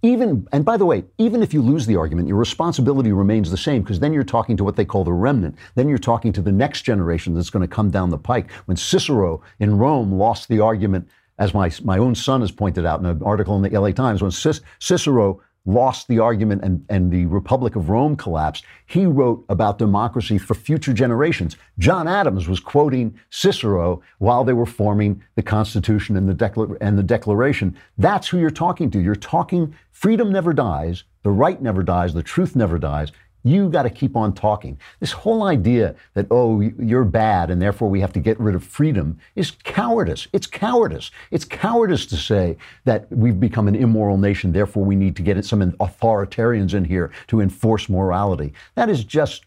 [0.01, 3.57] even, and by the way, even if you lose the argument, your responsibility remains the
[3.57, 5.57] same because then you're talking to what they call the remnant.
[5.75, 8.49] Then you're talking to the next generation that's going to come down the pike.
[8.65, 13.01] When Cicero in Rome lost the argument, as my, my own son has pointed out
[13.01, 17.25] in an article in the LA Times, when Cicero lost the argument and, and the
[17.27, 21.55] Republic of Rome collapsed, he wrote about democracy for future generations.
[21.77, 26.97] John Adams was quoting Cicero while they were forming the Constitution and the, Decla- and
[26.97, 27.75] the Declaration.
[27.97, 28.99] That's who you're talking to.
[28.99, 33.11] You're talking freedom never dies, the right never dies, the truth never dies.
[33.43, 34.77] You got to keep on talking.
[34.99, 38.63] This whole idea that, oh, you're bad and therefore we have to get rid of
[38.63, 40.27] freedom is cowardice.
[40.33, 41.11] It's cowardice.
[41.31, 45.43] It's cowardice to say that we've become an immoral nation, therefore we need to get
[45.45, 48.53] some authoritarians in here to enforce morality.
[48.75, 49.45] That is just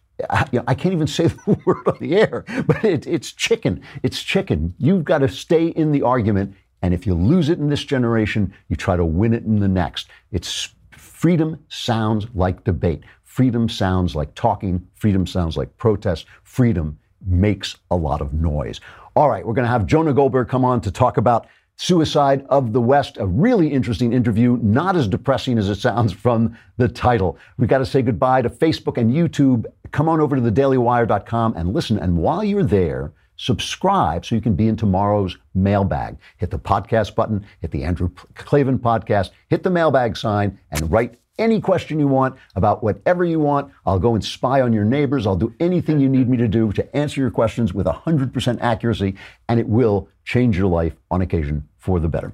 [0.52, 3.82] you know, I can't even say the word on the air, but it, it's chicken.
[4.02, 4.74] It's chicken.
[4.78, 8.54] You've got to stay in the argument, and if you lose it in this generation,
[8.68, 10.08] you try to win it in the next.
[10.30, 13.02] It's freedom sounds like debate.
[13.32, 14.86] Freedom sounds like talking.
[14.94, 16.26] Freedom sounds like protest.
[16.42, 18.78] Freedom makes a lot of noise.
[19.16, 22.74] All right, we're going to have Jonah Goldberg come on to talk about Suicide of
[22.74, 27.38] the West, a really interesting interview, not as depressing as it sounds from the title.
[27.56, 29.64] We've got to say goodbye to Facebook and YouTube.
[29.92, 31.98] Come on over to thedailywire.com and listen.
[31.98, 36.18] And while you're there, subscribe so you can be in tomorrow's mailbag.
[36.36, 41.18] Hit the podcast button, hit the Andrew Klavan podcast, hit the mailbag sign, and write
[41.42, 43.72] any question you want about whatever you want.
[43.84, 45.26] I'll go and spy on your neighbors.
[45.26, 49.16] I'll do anything you need me to do to answer your questions with 100% accuracy,
[49.48, 52.32] and it will change your life on occasion for the better.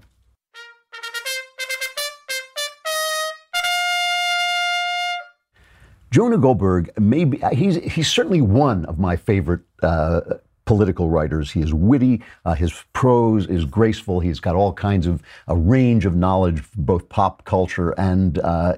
[6.10, 10.20] Jonah Goldberg, maybe he's he's certainly one of my favorite uh,
[10.68, 11.50] political writers.
[11.50, 12.20] He is witty.
[12.44, 14.20] Uh, his prose is graceful.
[14.20, 18.74] He's got all kinds of a range of knowledge, both pop culture and uh,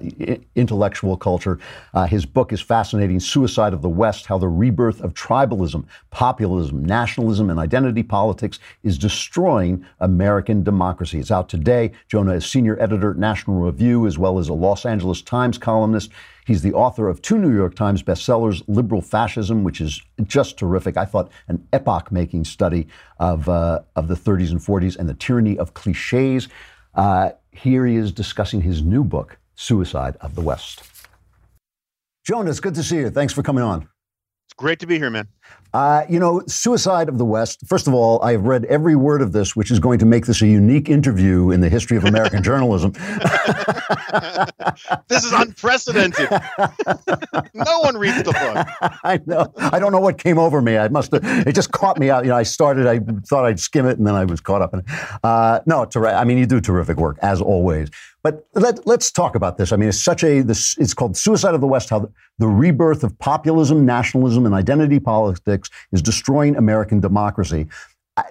[0.55, 1.59] intellectual culture.
[1.93, 6.85] Uh, his book is fascinating Suicide of the West How the Rebirth of Tribalism, Populism,
[6.85, 11.19] Nationalism, and Identity Politics is Destroying American Democracy.
[11.19, 11.91] It's out today.
[12.07, 16.09] Jonah is senior editor at National Review, as well as a Los Angeles Times columnist.
[16.45, 20.97] He's the author of two New York Times bestsellers, Liberal Fascism, which is just terrific.
[20.97, 22.87] I thought an epoch making study
[23.19, 26.47] of, uh, of the 30s and 40s and the tyranny of cliches.
[26.95, 30.83] Uh, here he is discussing his new book, Suicide of the West.
[32.23, 33.09] Jonas, good to see you.
[33.09, 33.87] Thanks for coming on.
[34.51, 35.29] It's great to be here, man.
[35.73, 37.65] Uh, you know, Suicide of the West.
[37.67, 40.41] First of all, I've read every word of this, which is going to make this
[40.41, 42.91] a unique interview in the history of American journalism.
[45.07, 46.29] this is unprecedented.
[47.53, 48.67] no one reads the book.
[49.05, 49.53] I know.
[49.55, 50.77] I don't know what came over me.
[50.77, 51.23] I must have.
[51.47, 52.25] It just caught me out.
[52.25, 52.87] You know, I started.
[52.87, 54.85] I thought I'd skim it, and then I was caught up in it.
[55.23, 57.89] Uh, no, ter- I mean, you do terrific work as always.
[58.23, 59.71] But let, us talk about this.
[59.71, 60.41] I mean, it's such a.
[60.41, 64.53] This, it's called Suicide of the West: How the, the rebirth of populism, nationalism, and
[64.53, 67.67] identity politics is destroying American democracy.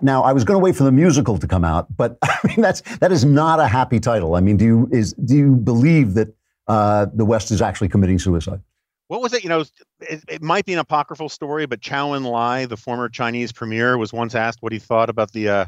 [0.03, 2.61] Now, I was going to wait for the musical to come out, but I mean
[2.61, 4.37] that's that is not a happy title.
[4.37, 6.29] I mean, do you is do you believe that
[6.69, 8.61] uh, the West is actually committing suicide?
[9.09, 9.43] What was it?
[9.43, 9.65] You know,
[10.03, 14.13] it, it, might be an apocryphal story, but Chou En-lai, the former Chinese premier, was
[14.13, 15.65] once asked what he thought about the uh,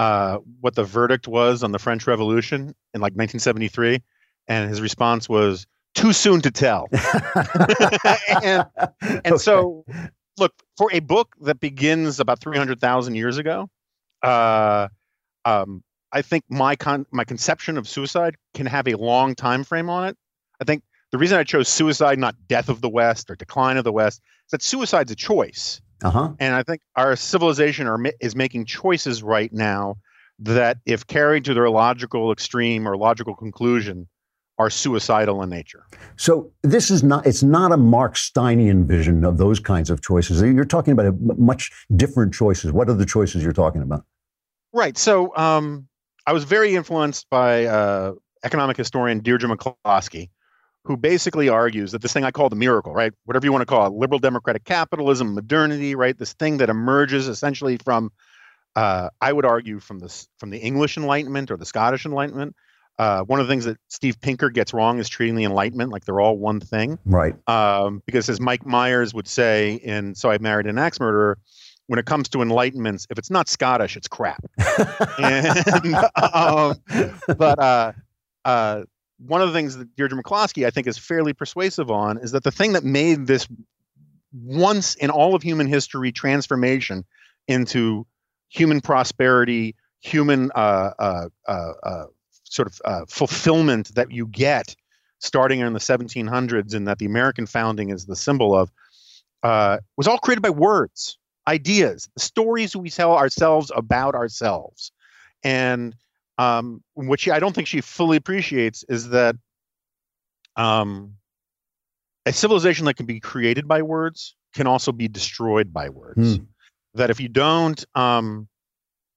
[0.00, 4.02] uh, what the verdict was on the French Revolution in like 1973,
[4.48, 6.88] and his response was too soon to tell.
[8.42, 8.64] and,
[9.02, 9.36] and okay.
[9.36, 9.84] so
[10.38, 13.68] look for a book that begins about 300,000 years ago.
[14.22, 14.88] Uh,
[15.44, 19.90] um, I think my con- my conception of suicide can have a long time frame
[19.90, 20.16] on it.
[20.62, 20.82] I think
[21.12, 24.22] the reason I chose suicide, not death of the West or decline of the West,
[24.46, 25.82] is that suicide's a choice.
[26.02, 26.32] Uh-huh.
[26.38, 29.96] And I think our civilization are, is making choices right now
[30.38, 34.08] that, if carried to their logical extreme or logical conclusion,
[34.58, 35.86] are suicidal in nature.
[36.16, 40.42] So this is not it's not a Mark Steynian vision of those kinds of choices.
[40.42, 42.70] You're talking about much different choices.
[42.70, 44.04] What are the choices you're talking about?
[44.74, 44.98] Right.
[44.98, 45.88] So um,
[46.26, 48.12] I was very influenced by uh,
[48.44, 50.28] economic historian Deirdre McCloskey,
[50.84, 53.12] who basically argues that this thing I call the miracle, right?
[53.24, 56.16] Whatever you want to call it, liberal democratic capitalism, modernity, right?
[56.16, 58.10] This thing that emerges essentially from,
[58.76, 62.56] uh, I would argue, from the from the English Enlightenment or the Scottish Enlightenment.
[62.98, 66.04] Uh, one of the things that Steve Pinker gets wrong is treating the Enlightenment like
[66.04, 67.34] they're all one thing, right?
[67.48, 71.38] Um, because as Mike Myers would say in "So I Married an Axe Murderer,"
[71.90, 74.44] when it comes to enlightenments, if it's not Scottish, it's crap.
[75.18, 75.48] and,
[76.32, 76.74] um,
[77.36, 77.92] but uh,
[78.44, 78.82] uh,
[79.26, 82.42] one of the things that Deirdre McCloskey, I think, is fairly persuasive on is that
[82.42, 83.46] the thing that made this
[84.32, 87.04] once in all of human history transformation
[87.46, 88.06] into
[88.48, 92.04] human prosperity, human uh, uh, uh, uh
[92.44, 94.74] sort of uh, fulfillment that you get
[95.20, 98.72] starting in the 1700s and that the American founding is the symbol of,
[99.42, 104.90] uh, was all created by words, ideas, stories we tell ourselves about ourselves.
[105.44, 105.94] And
[106.40, 109.36] um, which I don't think she fully appreciates is that
[110.56, 111.16] um,
[112.24, 116.36] a civilization that can be created by words can also be destroyed by words.
[116.36, 116.44] Hmm.
[116.94, 118.48] That if you don't, um,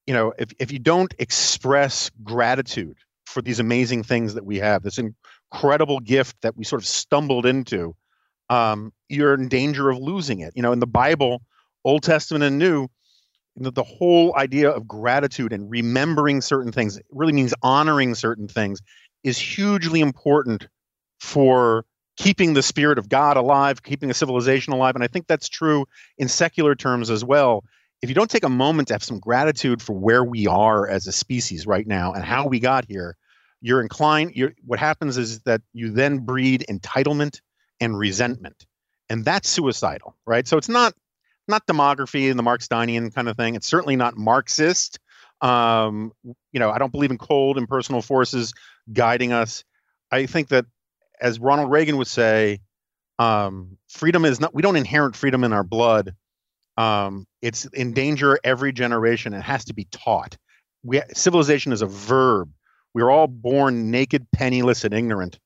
[0.06, 4.84] you know, if, if you don't express gratitude for these amazing things that we have,
[4.84, 7.96] this incredible gift that we sort of stumbled into,
[8.50, 10.52] um, you're in danger of losing it.
[10.58, 11.42] You know, in the Bible,
[11.86, 12.90] Old Testament and New,
[13.56, 18.82] the, the whole idea of gratitude and remembering certain things really means honoring certain things
[19.24, 20.68] is hugely important
[21.20, 21.86] for
[22.18, 24.96] keeping the spirit of God alive, keeping a civilization alive.
[24.96, 25.86] And I think that's true
[26.18, 27.64] in secular terms as well.
[28.02, 31.08] If you don't take a moment to have some gratitude for where we are as
[31.08, 33.16] a species right now and how we got here,
[33.62, 37.40] you're inclined, you're, what happens is that you then breed entitlement
[37.80, 38.66] and resentment.
[39.10, 40.48] And that's suicidal, right?
[40.48, 40.94] So it's not
[41.48, 43.56] not demography and the Mark Steynian kind of thing.
[43.56, 45.00] It's certainly not Marxist.
[45.42, 48.54] Um, you know, I don't believe in cold impersonal forces
[48.92, 49.64] guiding us.
[50.12, 50.66] I think that,
[51.20, 52.60] as Ronald Reagan would say,
[53.20, 54.54] um, freedom is not.
[54.54, 56.16] We don't inherit freedom in our blood.
[56.78, 59.34] Um, it's in danger every generation.
[59.34, 60.38] It has to be taught.
[60.84, 62.52] We, civilization is a verb.
[62.94, 65.40] We are all born naked, penniless, and ignorant,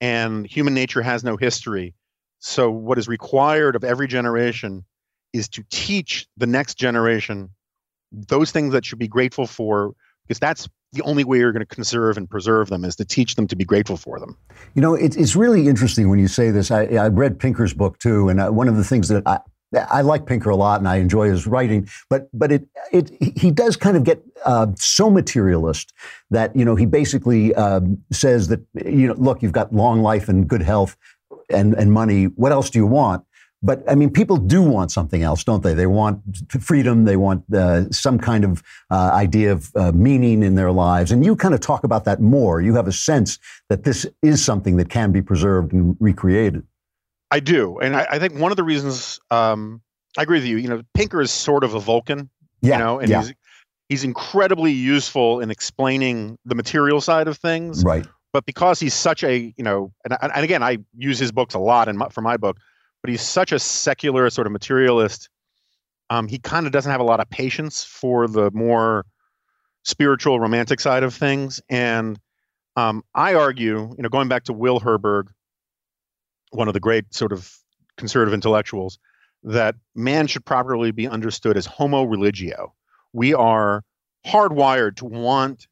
[0.00, 1.94] and human nature has no history.
[2.40, 4.84] So, what is required of every generation
[5.32, 7.50] is to teach the next generation
[8.12, 9.94] those things that should be grateful for
[10.26, 13.34] because that's the only way you're going to conserve and preserve them is to teach
[13.34, 14.36] them to be grateful for them.
[14.74, 16.70] You know, it, it's really interesting when you say this.
[16.70, 19.40] I, I read Pinker's book too, and uh, one of the things that I,
[19.74, 21.88] I like Pinker a lot, and I enjoy his writing.
[22.10, 25.92] But but it it he does kind of get uh, so materialist
[26.30, 30.28] that you know he basically uh, says that you know look, you've got long life
[30.28, 30.96] and good health
[31.48, 32.24] and and money.
[32.24, 33.24] What else do you want?
[33.62, 35.72] But I mean, people do want something else, don't they?
[35.72, 36.20] They want
[36.60, 37.04] freedom.
[37.04, 41.12] They want uh, some kind of uh, idea of uh, meaning in their lives.
[41.12, 42.60] And you kind of talk about that more.
[42.60, 46.66] You have a sense that this is something that can be preserved and recreated.
[47.30, 49.80] I do, and I, I think one of the reasons um,
[50.18, 50.58] I agree with you.
[50.58, 52.28] You know, Pinker is sort of a Vulcan.
[52.60, 53.22] Yeah, you know, and yeah.
[53.22, 53.34] he's
[53.88, 57.84] he's incredibly useful in explaining the material side of things.
[57.84, 58.06] Right.
[58.32, 61.58] But because he's such a you know, and, and again, I use his books a
[61.58, 62.58] lot in my, for my book
[63.02, 65.28] but he's such a secular sort of materialist.
[66.08, 69.04] Um, he kind of doesn't have a lot of patience for the more
[69.84, 71.60] spiritual, romantic side of things.
[71.68, 72.18] And
[72.76, 75.28] um, I argue, you know, going back to Will Herberg,
[76.50, 77.52] one of the great sort of
[77.96, 78.98] conservative intellectuals,
[79.42, 82.72] that man should properly be understood as homo religio.
[83.12, 83.82] We are
[84.24, 85.66] hardwired to want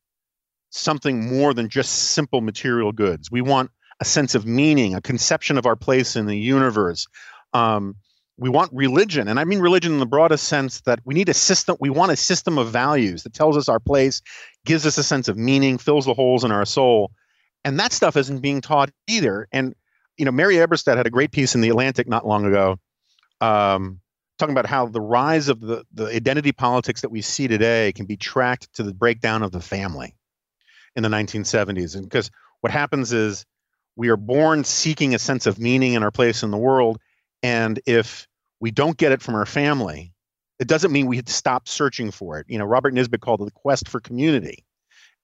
[0.70, 3.30] something more than just simple material goods.
[3.30, 7.06] We want a sense of meaning, a conception of our place in the universe.
[7.52, 7.96] Um,
[8.38, 11.34] we want religion, and I mean religion in the broadest sense that we need a
[11.34, 11.76] system.
[11.78, 14.22] We want a system of values that tells us our place,
[14.64, 17.12] gives us a sense of meaning, fills the holes in our soul,
[17.64, 19.46] and that stuff isn't being taught either.
[19.52, 19.74] And
[20.16, 22.78] you know, Mary Eberstadt had a great piece in the Atlantic not long ago,
[23.42, 24.00] um,
[24.38, 28.06] talking about how the rise of the the identity politics that we see today can
[28.06, 30.14] be tracked to the breakdown of the family
[30.96, 32.30] in the 1970s, and because
[32.62, 33.44] what happens is
[33.96, 36.98] we are born seeking a sense of meaning in our place in the world.
[37.42, 38.26] And if
[38.60, 40.12] we don't get it from our family,
[40.58, 42.46] it doesn't mean we stopped searching for it.
[42.48, 44.64] You know, Robert Nisbet called it the quest for community.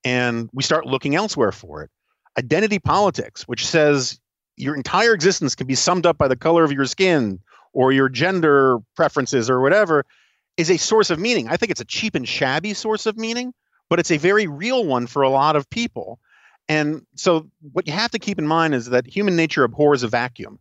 [0.05, 1.91] and we start looking elsewhere for it.
[2.39, 4.21] Identity politics, which says
[4.57, 7.41] your entire existence can be summed up by the color of your skin
[7.73, 10.05] or your gender preferences or whatever,
[10.57, 11.49] is a source of meaning.
[11.49, 13.53] I think it's a cheap and shabby source of meaning,
[13.91, 16.21] but it's a very real one for a lot of people.
[16.69, 20.09] And so, what you have to keep in mind is that human nature abhors a
[20.09, 20.59] vacuum.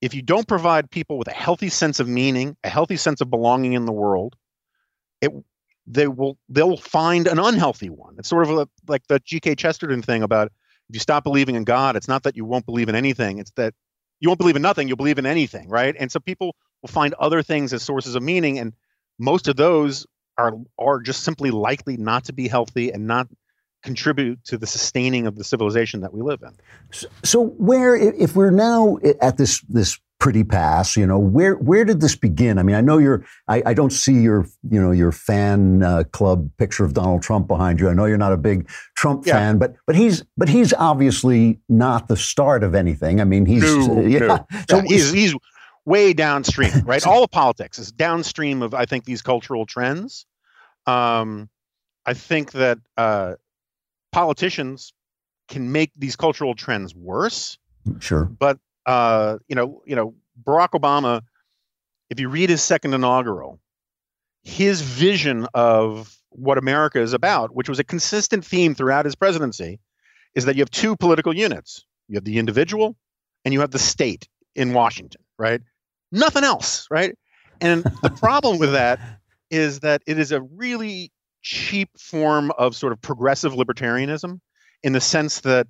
[0.00, 3.30] If you don't provide people with a healthy sense of meaning, a healthy sense of
[3.30, 4.36] belonging in the world,
[5.20, 5.32] it
[5.86, 8.16] they will they'll find an unhealthy one.
[8.18, 9.54] It's sort of like the G.K.
[9.54, 10.52] Chesterton thing about
[10.88, 13.52] if you stop believing in God, it's not that you won't believe in anything; it's
[13.52, 13.74] that
[14.20, 15.94] you won't believe in nothing, you'll believe in anything, right?
[15.98, 18.74] And so people will find other things as sources of meaning, and
[19.18, 20.06] most of those
[20.36, 23.28] are are just simply likely not to be healthy and not
[23.84, 26.50] contribute to the sustaining of the civilization that we live in.
[26.90, 31.84] So, so where, if we're now at this this pretty pass, you know, where where
[31.84, 32.58] did this begin?
[32.58, 36.04] I mean, I know you're, I, I don't see your, you know, your fan uh,
[36.12, 37.90] club picture of Donald Trump behind you.
[37.90, 39.34] I know you're not a big Trump yeah.
[39.34, 43.20] fan, but but he's but he's obviously not the start of anything.
[43.20, 44.18] I mean, he's no, uh, yeah.
[44.18, 44.46] No.
[44.70, 45.34] So yeah, he's he's
[45.84, 47.06] way downstream, right?
[47.06, 50.26] All of politics is downstream of I think these cultural trends.
[50.86, 51.50] Um,
[52.06, 53.34] I think that uh,
[54.14, 54.92] politicians
[55.48, 57.58] can make these cultural trends worse.
[57.98, 58.24] Sure.
[58.24, 61.22] But uh, you know, you know, Barack Obama,
[62.10, 63.58] if you read his second inaugural,
[64.44, 69.80] his vision of what America is about, which was a consistent theme throughout his presidency,
[70.34, 71.84] is that you have two political units.
[72.08, 72.96] You have the individual
[73.44, 75.60] and you have the state in Washington, right?
[76.12, 77.16] Nothing else, right?
[77.60, 79.00] And the problem with that
[79.50, 81.10] is that it is a really
[81.44, 84.40] cheap form of sort of progressive libertarianism
[84.82, 85.68] in the sense that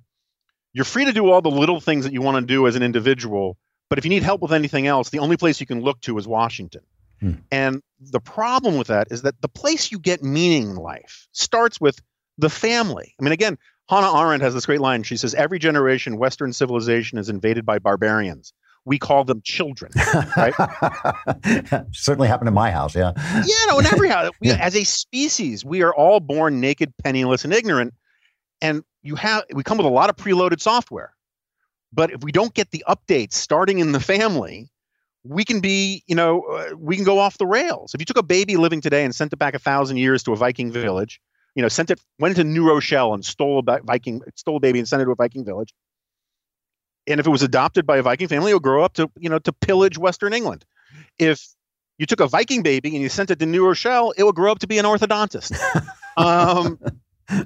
[0.73, 2.81] you're free to do all the little things that you want to do as an
[2.81, 3.57] individual,
[3.89, 6.17] but if you need help with anything else, the only place you can look to
[6.17, 6.81] is Washington.
[7.19, 7.33] Hmm.
[7.51, 11.79] And the problem with that is that the place you get meaning in life starts
[11.79, 11.99] with
[12.37, 13.13] the family.
[13.19, 13.57] I mean, again,
[13.89, 15.03] Hannah Arendt has this great line.
[15.03, 18.51] She says, Every generation, Western civilization is invaded by barbarians
[18.85, 19.91] we call them children,
[20.37, 20.53] right?
[21.91, 23.13] Certainly happened in my house, yeah.
[23.45, 24.31] Yeah, no, in every house.
[24.39, 24.57] We, yeah.
[24.61, 27.93] As a species, we are all born naked, penniless, and ignorant.
[28.61, 31.13] And you have we come with a lot of preloaded software.
[31.91, 34.69] But if we don't get the updates starting in the family,
[35.23, 37.93] we can be, you know, uh, we can go off the rails.
[37.93, 40.33] If you took a baby living today and sent it back a thousand years to
[40.33, 41.19] a Viking village,
[41.55, 44.79] you know, sent it, went into New Rochelle and stole a Viking, stole a baby
[44.79, 45.73] and sent it to a Viking village,
[47.07, 49.29] and if it was adopted by a Viking family, it would grow up to you
[49.29, 50.65] know to pillage Western England.
[51.19, 51.47] If
[51.97, 54.51] you took a Viking baby and you sent it to New Rochelle, it would grow
[54.51, 55.57] up to be an orthodontist.
[56.17, 56.79] um,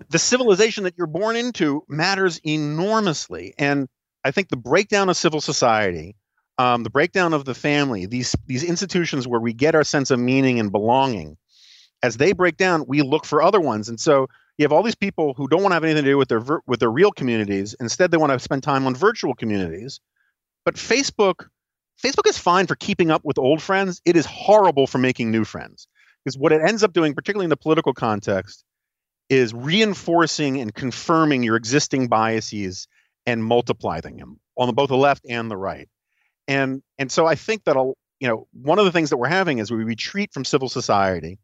[0.10, 3.88] the civilization that you're born into matters enormously, and
[4.24, 6.16] I think the breakdown of civil society,
[6.57, 10.20] um, the breakdown of the family, these these institutions where we get our sense of
[10.20, 11.38] meaning and belonging,
[12.01, 14.28] as they break down, we look for other ones, and so
[14.60, 16.41] you have all these people who don't want to have anything to do with their
[16.68, 17.78] with their real communities.
[17.80, 20.01] Instead, they want to spend time on virtual communities.
[20.66, 21.47] But Facebook,
[22.03, 24.01] Facebook is fine for keeping up with old friends.
[24.03, 25.88] It is horrible for making new friends
[26.26, 28.66] because what it ends up doing, particularly in the political context,
[29.30, 32.89] is reinforcing and confirming your existing biases
[33.26, 35.88] and multiplying them on both the left and the right.
[36.49, 39.60] And and so I think that you know one of the things that we're having
[39.60, 41.39] is we retreat from civil society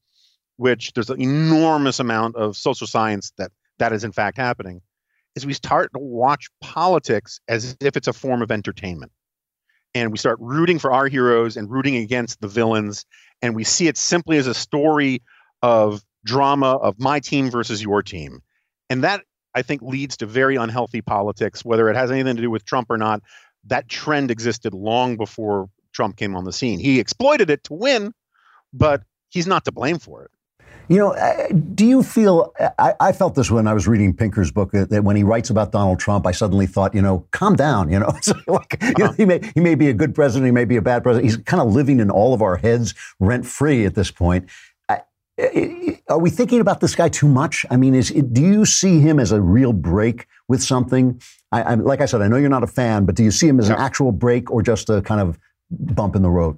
[0.58, 4.82] which there's an enormous amount of social science that that is in fact happening,
[5.36, 9.12] is we start to watch politics as if it's a form of entertainment.
[9.93, 13.06] And we start rooting for our heroes and rooting against the villains.
[13.41, 15.22] And we see it simply as a story
[15.62, 18.41] of drama of my team versus your team.
[18.89, 19.22] And that,
[19.53, 22.88] I think, leads to very unhealthy politics, whether it has anything to do with Trump
[22.89, 23.22] or not.
[23.66, 26.80] That trend existed long before Trump came on the scene.
[26.80, 28.14] He exploited it to win,
[28.74, 30.32] but he's not to blame for it.
[30.88, 32.53] You know, uh, do you feel?
[32.77, 35.71] I, I, felt this when I was reading Pinker's book that when he writes about
[35.71, 37.91] Donald Trump, I suddenly thought, you know, calm down.
[37.91, 38.07] You know,
[38.47, 38.93] like, uh-huh.
[38.97, 39.13] you know, uh-huh.
[39.17, 41.31] he may he may be a good president, he may be a bad president.
[41.31, 44.49] He's kind of living in all of our heads rent free at this point.
[46.07, 47.65] are we thinking about this guy too much?
[47.71, 51.19] I mean, is do you see him as a real break with something?
[51.51, 53.47] I, I, like I said, I know you're not a fan, but do you see
[53.47, 55.39] him as an actual break or just a kind of
[55.71, 56.57] bump in the road?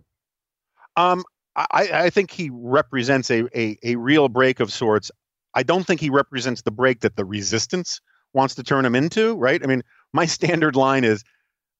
[0.96, 1.24] Um,
[1.58, 5.12] I, I think he represents a, a, a real break of sorts.
[5.56, 8.00] I don't think he represents the break that the resistance
[8.34, 9.62] wants to turn him into, right?
[9.64, 9.84] I mean,
[10.14, 11.24] my standard line is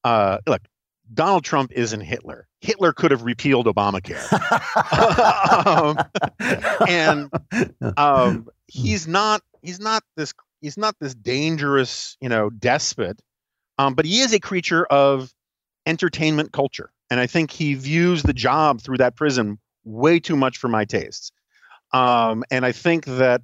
[0.04, 0.62] uh, look,
[1.12, 2.46] Donald Trump isn't Hitler.
[2.60, 4.26] Hitler could have repealed Obamacare.
[5.66, 5.98] um,
[6.86, 7.30] and
[7.96, 13.20] um, he's not he's not this he's not this dangerous, you know, despot.
[13.78, 15.32] Um, but he is a creature of
[15.86, 16.90] entertainment culture.
[17.10, 19.58] And I think he views the job through that prism
[19.88, 21.32] way too much for my tastes.
[21.92, 23.42] Um, and I think that,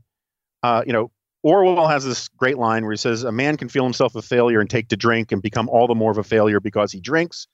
[0.62, 1.10] uh, you know,
[1.42, 4.60] Orwell has this great line where he says, A man can feel himself a failure
[4.60, 7.48] and take to drink and become all the more of a failure because he drinks.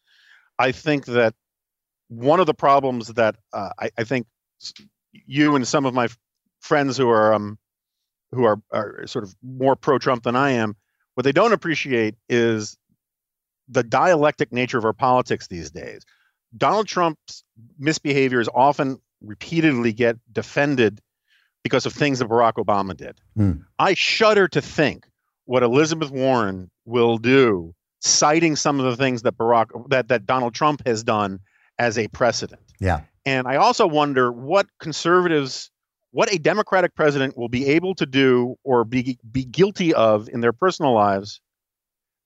[0.58, 1.34] I think that
[2.08, 4.26] one of the problems that uh, I, I, think
[5.12, 6.08] you and some of my
[6.60, 7.58] friends who are um,
[8.32, 10.76] who are, are sort of more pro Trump than I am,
[11.14, 12.76] what they don't appreciate is
[13.68, 16.04] the dialectic nature of our politics these days.
[16.56, 17.44] Donald Trump's
[17.80, 21.00] misbehaviors often repeatedly get defended
[21.62, 23.20] because of things that Barack Obama did.
[23.36, 23.64] Mm.
[23.78, 25.06] I shudder to think
[25.44, 30.54] what Elizabeth Warren will do, citing some of the things that Barack that that Donald
[30.54, 31.40] Trump has done
[31.78, 32.60] as a precedent.
[32.78, 33.02] Yeah.
[33.26, 35.70] And I also wonder what conservatives,
[36.10, 40.40] what a Democratic president will be able to do or be be guilty of in
[40.40, 41.40] their personal lives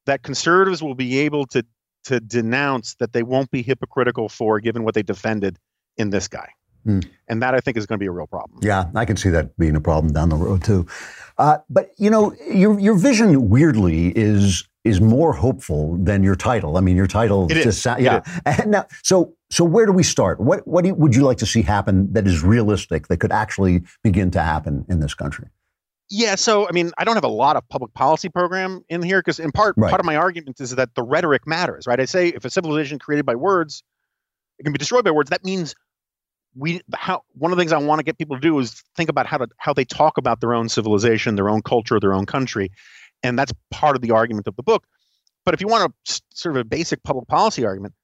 [0.06, 1.64] that conservatives will be able to
[2.04, 5.58] to denounce that they won't be hypocritical for given what they defended
[5.96, 6.48] in this guy.
[6.86, 7.08] Mm.
[7.28, 8.60] And that I think is going to be a real problem.
[8.62, 10.86] Yeah, I can see that being a problem down the road too.
[11.38, 16.76] Uh, but you know, your your vision weirdly is is more hopeful than your title.
[16.76, 18.20] I mean, your title it just sound, yeah.
[18.44, 20.40] And now, so so where do we start?
[20.40, 23.82] What what you, would you like to see happen that is realistic that could actually
[24.02, 25.48] begin to happen in this country?
[26.10, 29.20] Yeah, so I mean, I don't have a lot of public policy program in here
[29.20, 29.88] because in part right.
[29.88, 31.98] part of my argument is that the rhetoric matters, right?
[31.98, 33.82] I say if a civilization created by words
[34.58, 35.74] it can be destroyed by words, that means
[36.54, 39.10] we how one of the things I want to get people to do is think
[39.10, 42.26] about how to how they talk about their own civilization, their own culture, their own
[42.26, 42.70] country,
[43.22, 44.86] and that's part of the argument of the book.
[45.44, 47.94] But if you want a sort of a basic public policy argument,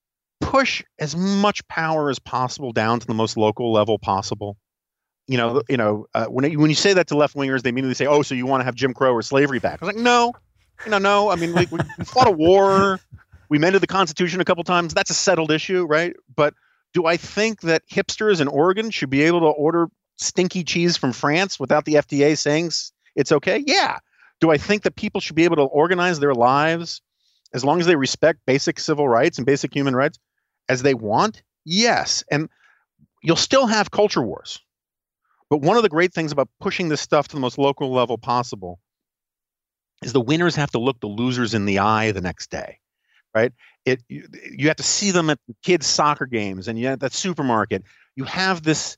[0.40, 4.56] push as much power as possible down to the most local level possible.
[5.30, 7.94] You know, you know, uh, when when you say that to left wingers, they immediately
[7.94, 10.02] say, "Oh, so you want to have Jim Crow or slavery back?" I was like,
[10.02, 10.32] "No,
[10.84, 11.30] you know, no.
[11.30, 12.98] I mean, we, we fought a war,
[13.48, 14.94] we amended the Constitution a couple times.
[14.94, 16.14] That's a settled issue, right?
[16.34, 16.54] But
[16.94, 21.12] do I think that hipsters in Oregon should be able to order stinky cheese from
[21.12, 22.72] France without the FDA saying
[23.14, 23.62] it's okay?
[23.66, 23.98] Yeah.
[24.40, 27.02] Do I think that people should be able to organize their lives
[27.52, 30.18] as long as they respect basic civil rights and basic human rights
[30.68, 31.42] as they want?
[31.64, 32.24] Yes.
[32.30, 32.48] And
[33.22, 34.60] you'll still have culture wars.
[35.50, 38.16] But one of the great things about pushing this stuff to the most local level
[38.16, 38.78] possible
[40.02, 42.78] is the winners have to look the losers in the eye the next day,
[43.34, 43.52] right?
[43.84, 44.26] it you,
[44.56, 47.82] you have to see them at kids soccer games and you at that supermarket.
[48.16, 48.96] You have this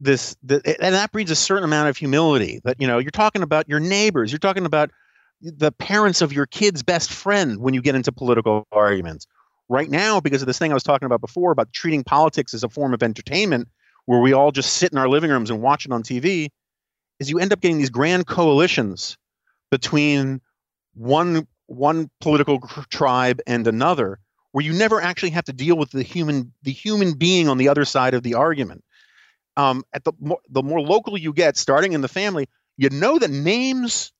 [0.00, 3.42] this the, and that breeds a certain amount of humility that you know you're talking
[3.42, 4.32] about your neighbors.
[4.32, 4.90] You're talking about
[5.40, 9.26] the parents of your kid's best friend when you get into political arguments.
[9.68, 12.62] Right now because of this thing i was talking about before about treating politics as
[12.62, 13.68] a form of entertainment
[14.06, 16.48] where we all just sit in our living rooms and watch it on tv
[17.20, 19.16] is you end up getting these grand coalitions
[19.70, 20.40] between
[20.94, 24.18] one one political tribe and another
[24.52, 27.68] where you never actually have to deal with the human the human being on the
[27.68, 28.84] other side of the argument.
[29.56, 33.18] Um, at the more, the more local you get starting in the family you know
[33.18, 34.12] the names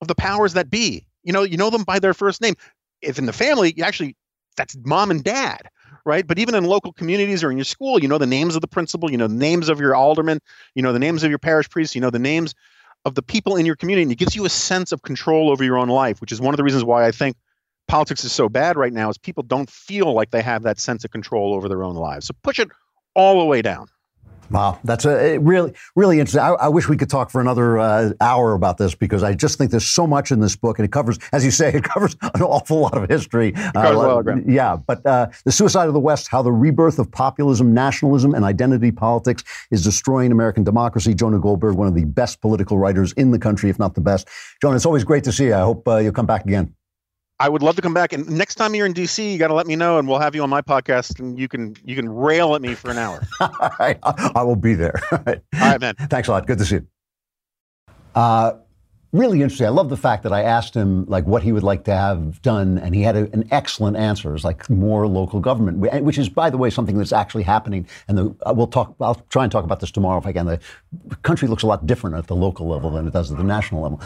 [0.00, 1.06] of the powers that be.
[1.22, 2.54] You know you know them by their first name.
[3.02, 4.16] If in the family you actually
[4.56, 5.68] that's mom and dad
[6.08, 6.26] right?
[6.26, 8.68] But even in local communities or in your school you know the names of the
[8.68, 10.40] principal you know the names of your alderman
[10.74, 12.54] you know the names of your parish priest you know the names
[13.04, 15.62] of the people in your community and it gives you a sense of control over
[15.62, 17.36] your own life which is one of the reasons why i think
[17.88, 21.04] politics is so bad right now is people don't feel like they have that sense
[21.04, 22.26] of control over their own lives.
[22.26, 22.68] So push it
[23.14, 23.88] all the way down
[24.50, 26.40] Wow, that's a really, really interesting.
[26.40, 29.58] I, I, wish we could talk for another uh, hour about this because I just
[29.58, 32.16] think there's so much in this book, and it covers, as you say, it covers
[32.22, 33.52] an awful lot of history.
[33.74, 38.34] Uh, yeah, but uh, the suicide of the West: how the rebirth of populism, nationalism,
[38.34, 41.14] and identity politics is destroying American democracy.
[41.14, 44.28] Jonah Goldberg, one of the best political writers in the country, if not the best.
[44.62, 45.54] Jonah, it's always great to see you.
[45.54, 46.74] I hope uh, you'll come back again.
[47.40, 48.12] I would love to come back.
[48.12, 50.34] And next time you're in DC, you got to let me know, and we'll have
[50.34, 53.22] you on my podcast, and you can you can rail at me for an hour.
[53.40, 54.94] All right, I will be there.
[55.12, 55.94] All right, All right man.
[55.94, 56.46] Thanks a lot.
[56.46, 56.86] Good to see you.
[58.14, 58.54] Uh,
[59.12, 59.66] really interesting.
[59.66, 62.42] I love the fact that I asked him like what he would like to have
[62.42, 64.34] done, and he had a, an excellent answer.
[64.34, 67.86] It's like more local government, which is, by the way, something that's actually happening.
[68.08, 68.96] And the, uh, we'll talk.
[69.00, 70.46] I'll try and talk about this tomorrow if I can.
[70.46, 70.60] The
[71.22, 73.82] country looks a lot different at the local level than it does at the national
[73.82, 74.00] level.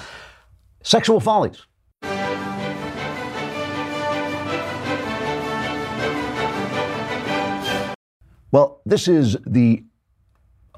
[0.83, 1.63] Sexual follies.
[8.53, 9.83] Well, this is the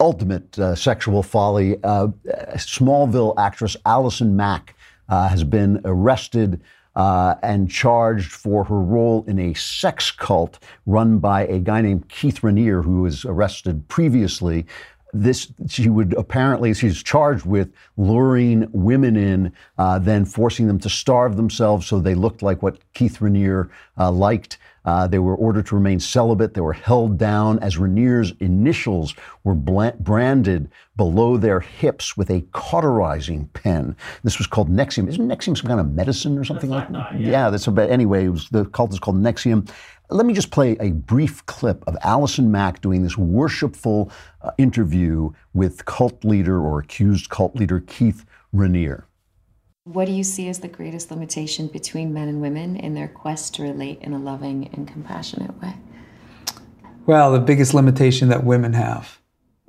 [0.01, 1.77] ultimate uh, sexual folly.
[1.83, 2.09] Uh,
[2.55, 4.77] Smallville actress Allison Mack
[5.09, 6.63] uh, has been arrested
[6.95, 12.09] uh, and charged for her role in a sex cult run by a guy named
[12.09, 14.67] Keith Raniere, who was arrested previously.
[15.15, 20.91] This she would apparently she's charged with luring women in, uh, then forcing them to
[20.91, 24.59] starve themselves so they looked like what Keith Raniere uh, liked.
[24.85, 26.53] Uh, they were ordered to remain celibate.
[26.53, 33.49] They were held down as Raniere's initials were branded below their hips with a cauterizing
[33.55, 33.97] pen.
[34.23, 35.09] This was called NXIVM.
[35.09, 37.21] Isn't Nexium some kind of medicine or something that's like that?
[37.21, 37.31] Yeah.
[37.31, 37.91] yeah, that's about.
[37.91, 39.71] Anyway, was, the cult is called NXIVM.
[40.11, 44.11] Let me just play a brief clip of Allison Mack doing this worshipful
[44.43, 49.05] uh, interview with cult leader or accused cult leader Keith Raniere.
[49.85, 53.55] What do you see as the greatest limitation between men and women in their quest
[53.55, 55.75] to relate in a loving and compassionate way?
[57.07, 59.21] Well, the biggest limitation that women have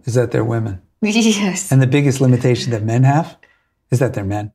[0.03, 0.81] is that they're women.
[1.01, 1.71] Yes.
[1.71, 3.37] And the biggest limitation that men have
[3.91, 4.53] is that they're men.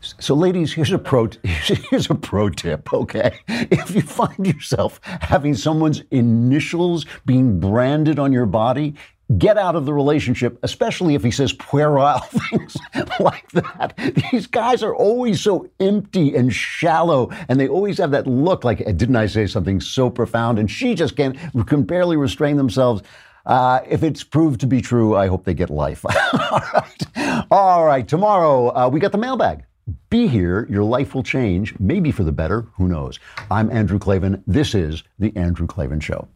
[0.00, 2.92] So, ladies, here's a pro here's a pro tip.
[2.92, 8.94] Okay, if you find yourself having someone's initials being branded on your body,
[9.36, 12.18] get out of the relationship, especially if he says puerile
[12.50, 12.76] things
[13.18, 13.94] like that.
[14.30, 18.78] These guys are always so empty and shallow, and they always have that look like,
[18.78, 20.60] didn't I say something so profound?
[20.60, 21.36] And she just can't
[21.66, 23.02] can barely restrain themselves.
[23.46, 26.04] Uh, if it's proved to be true, I hope they get life.
[26.50, 27.46] All right.
[27.50, 28.06] All right.
[28.06, 29.64] Tomorrow, uh, we got the mailbag.
[30.10, 30.66] Be here.
[30.70, 32.66] Your life will change, maybe for the better.
[32.76, 33.18] Who knows?
[33.50, 34.42] I'm Andrew Klavan.
[34.46, 36.28] This is The Andrew Klavan Show.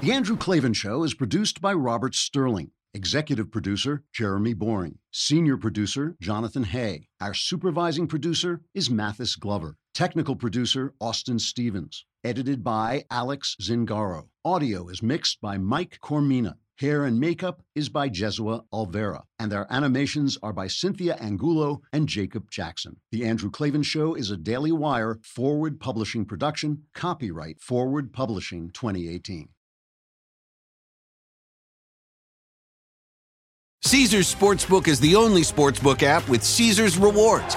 [0.00, 2.70] The Andrew Klavan Show is produced by Robert Sterling.
[2.94, 4.98] Executive producer, Jeremy Boring.
[5.10, 7.08] Senior producer, Jonathan Hay.
[7.20, 9.74] Our supervising producer is Mathis Glover.
[9.96, 12.04] Technical producer, Austin Stevens.
[12.22, 14.26] Edited by Alex Zingaro.
[14.44, 16.56] Audio is mixed by Mike Coromina.
[16.78, 22.06] Hair and makeup is by Jesua Alvera, and their animations are by Cynthia Angulo and
[22.06, 22.96] Jacob Jackson.
[23.10, 29.48] The Andrew Klavan Show is a Daily Wire forward publishing production, copyright Forward Publishing 2018.
[33.80, 37.56] Caesars Sportsbook is the only sportsbook app with Caesars rewards.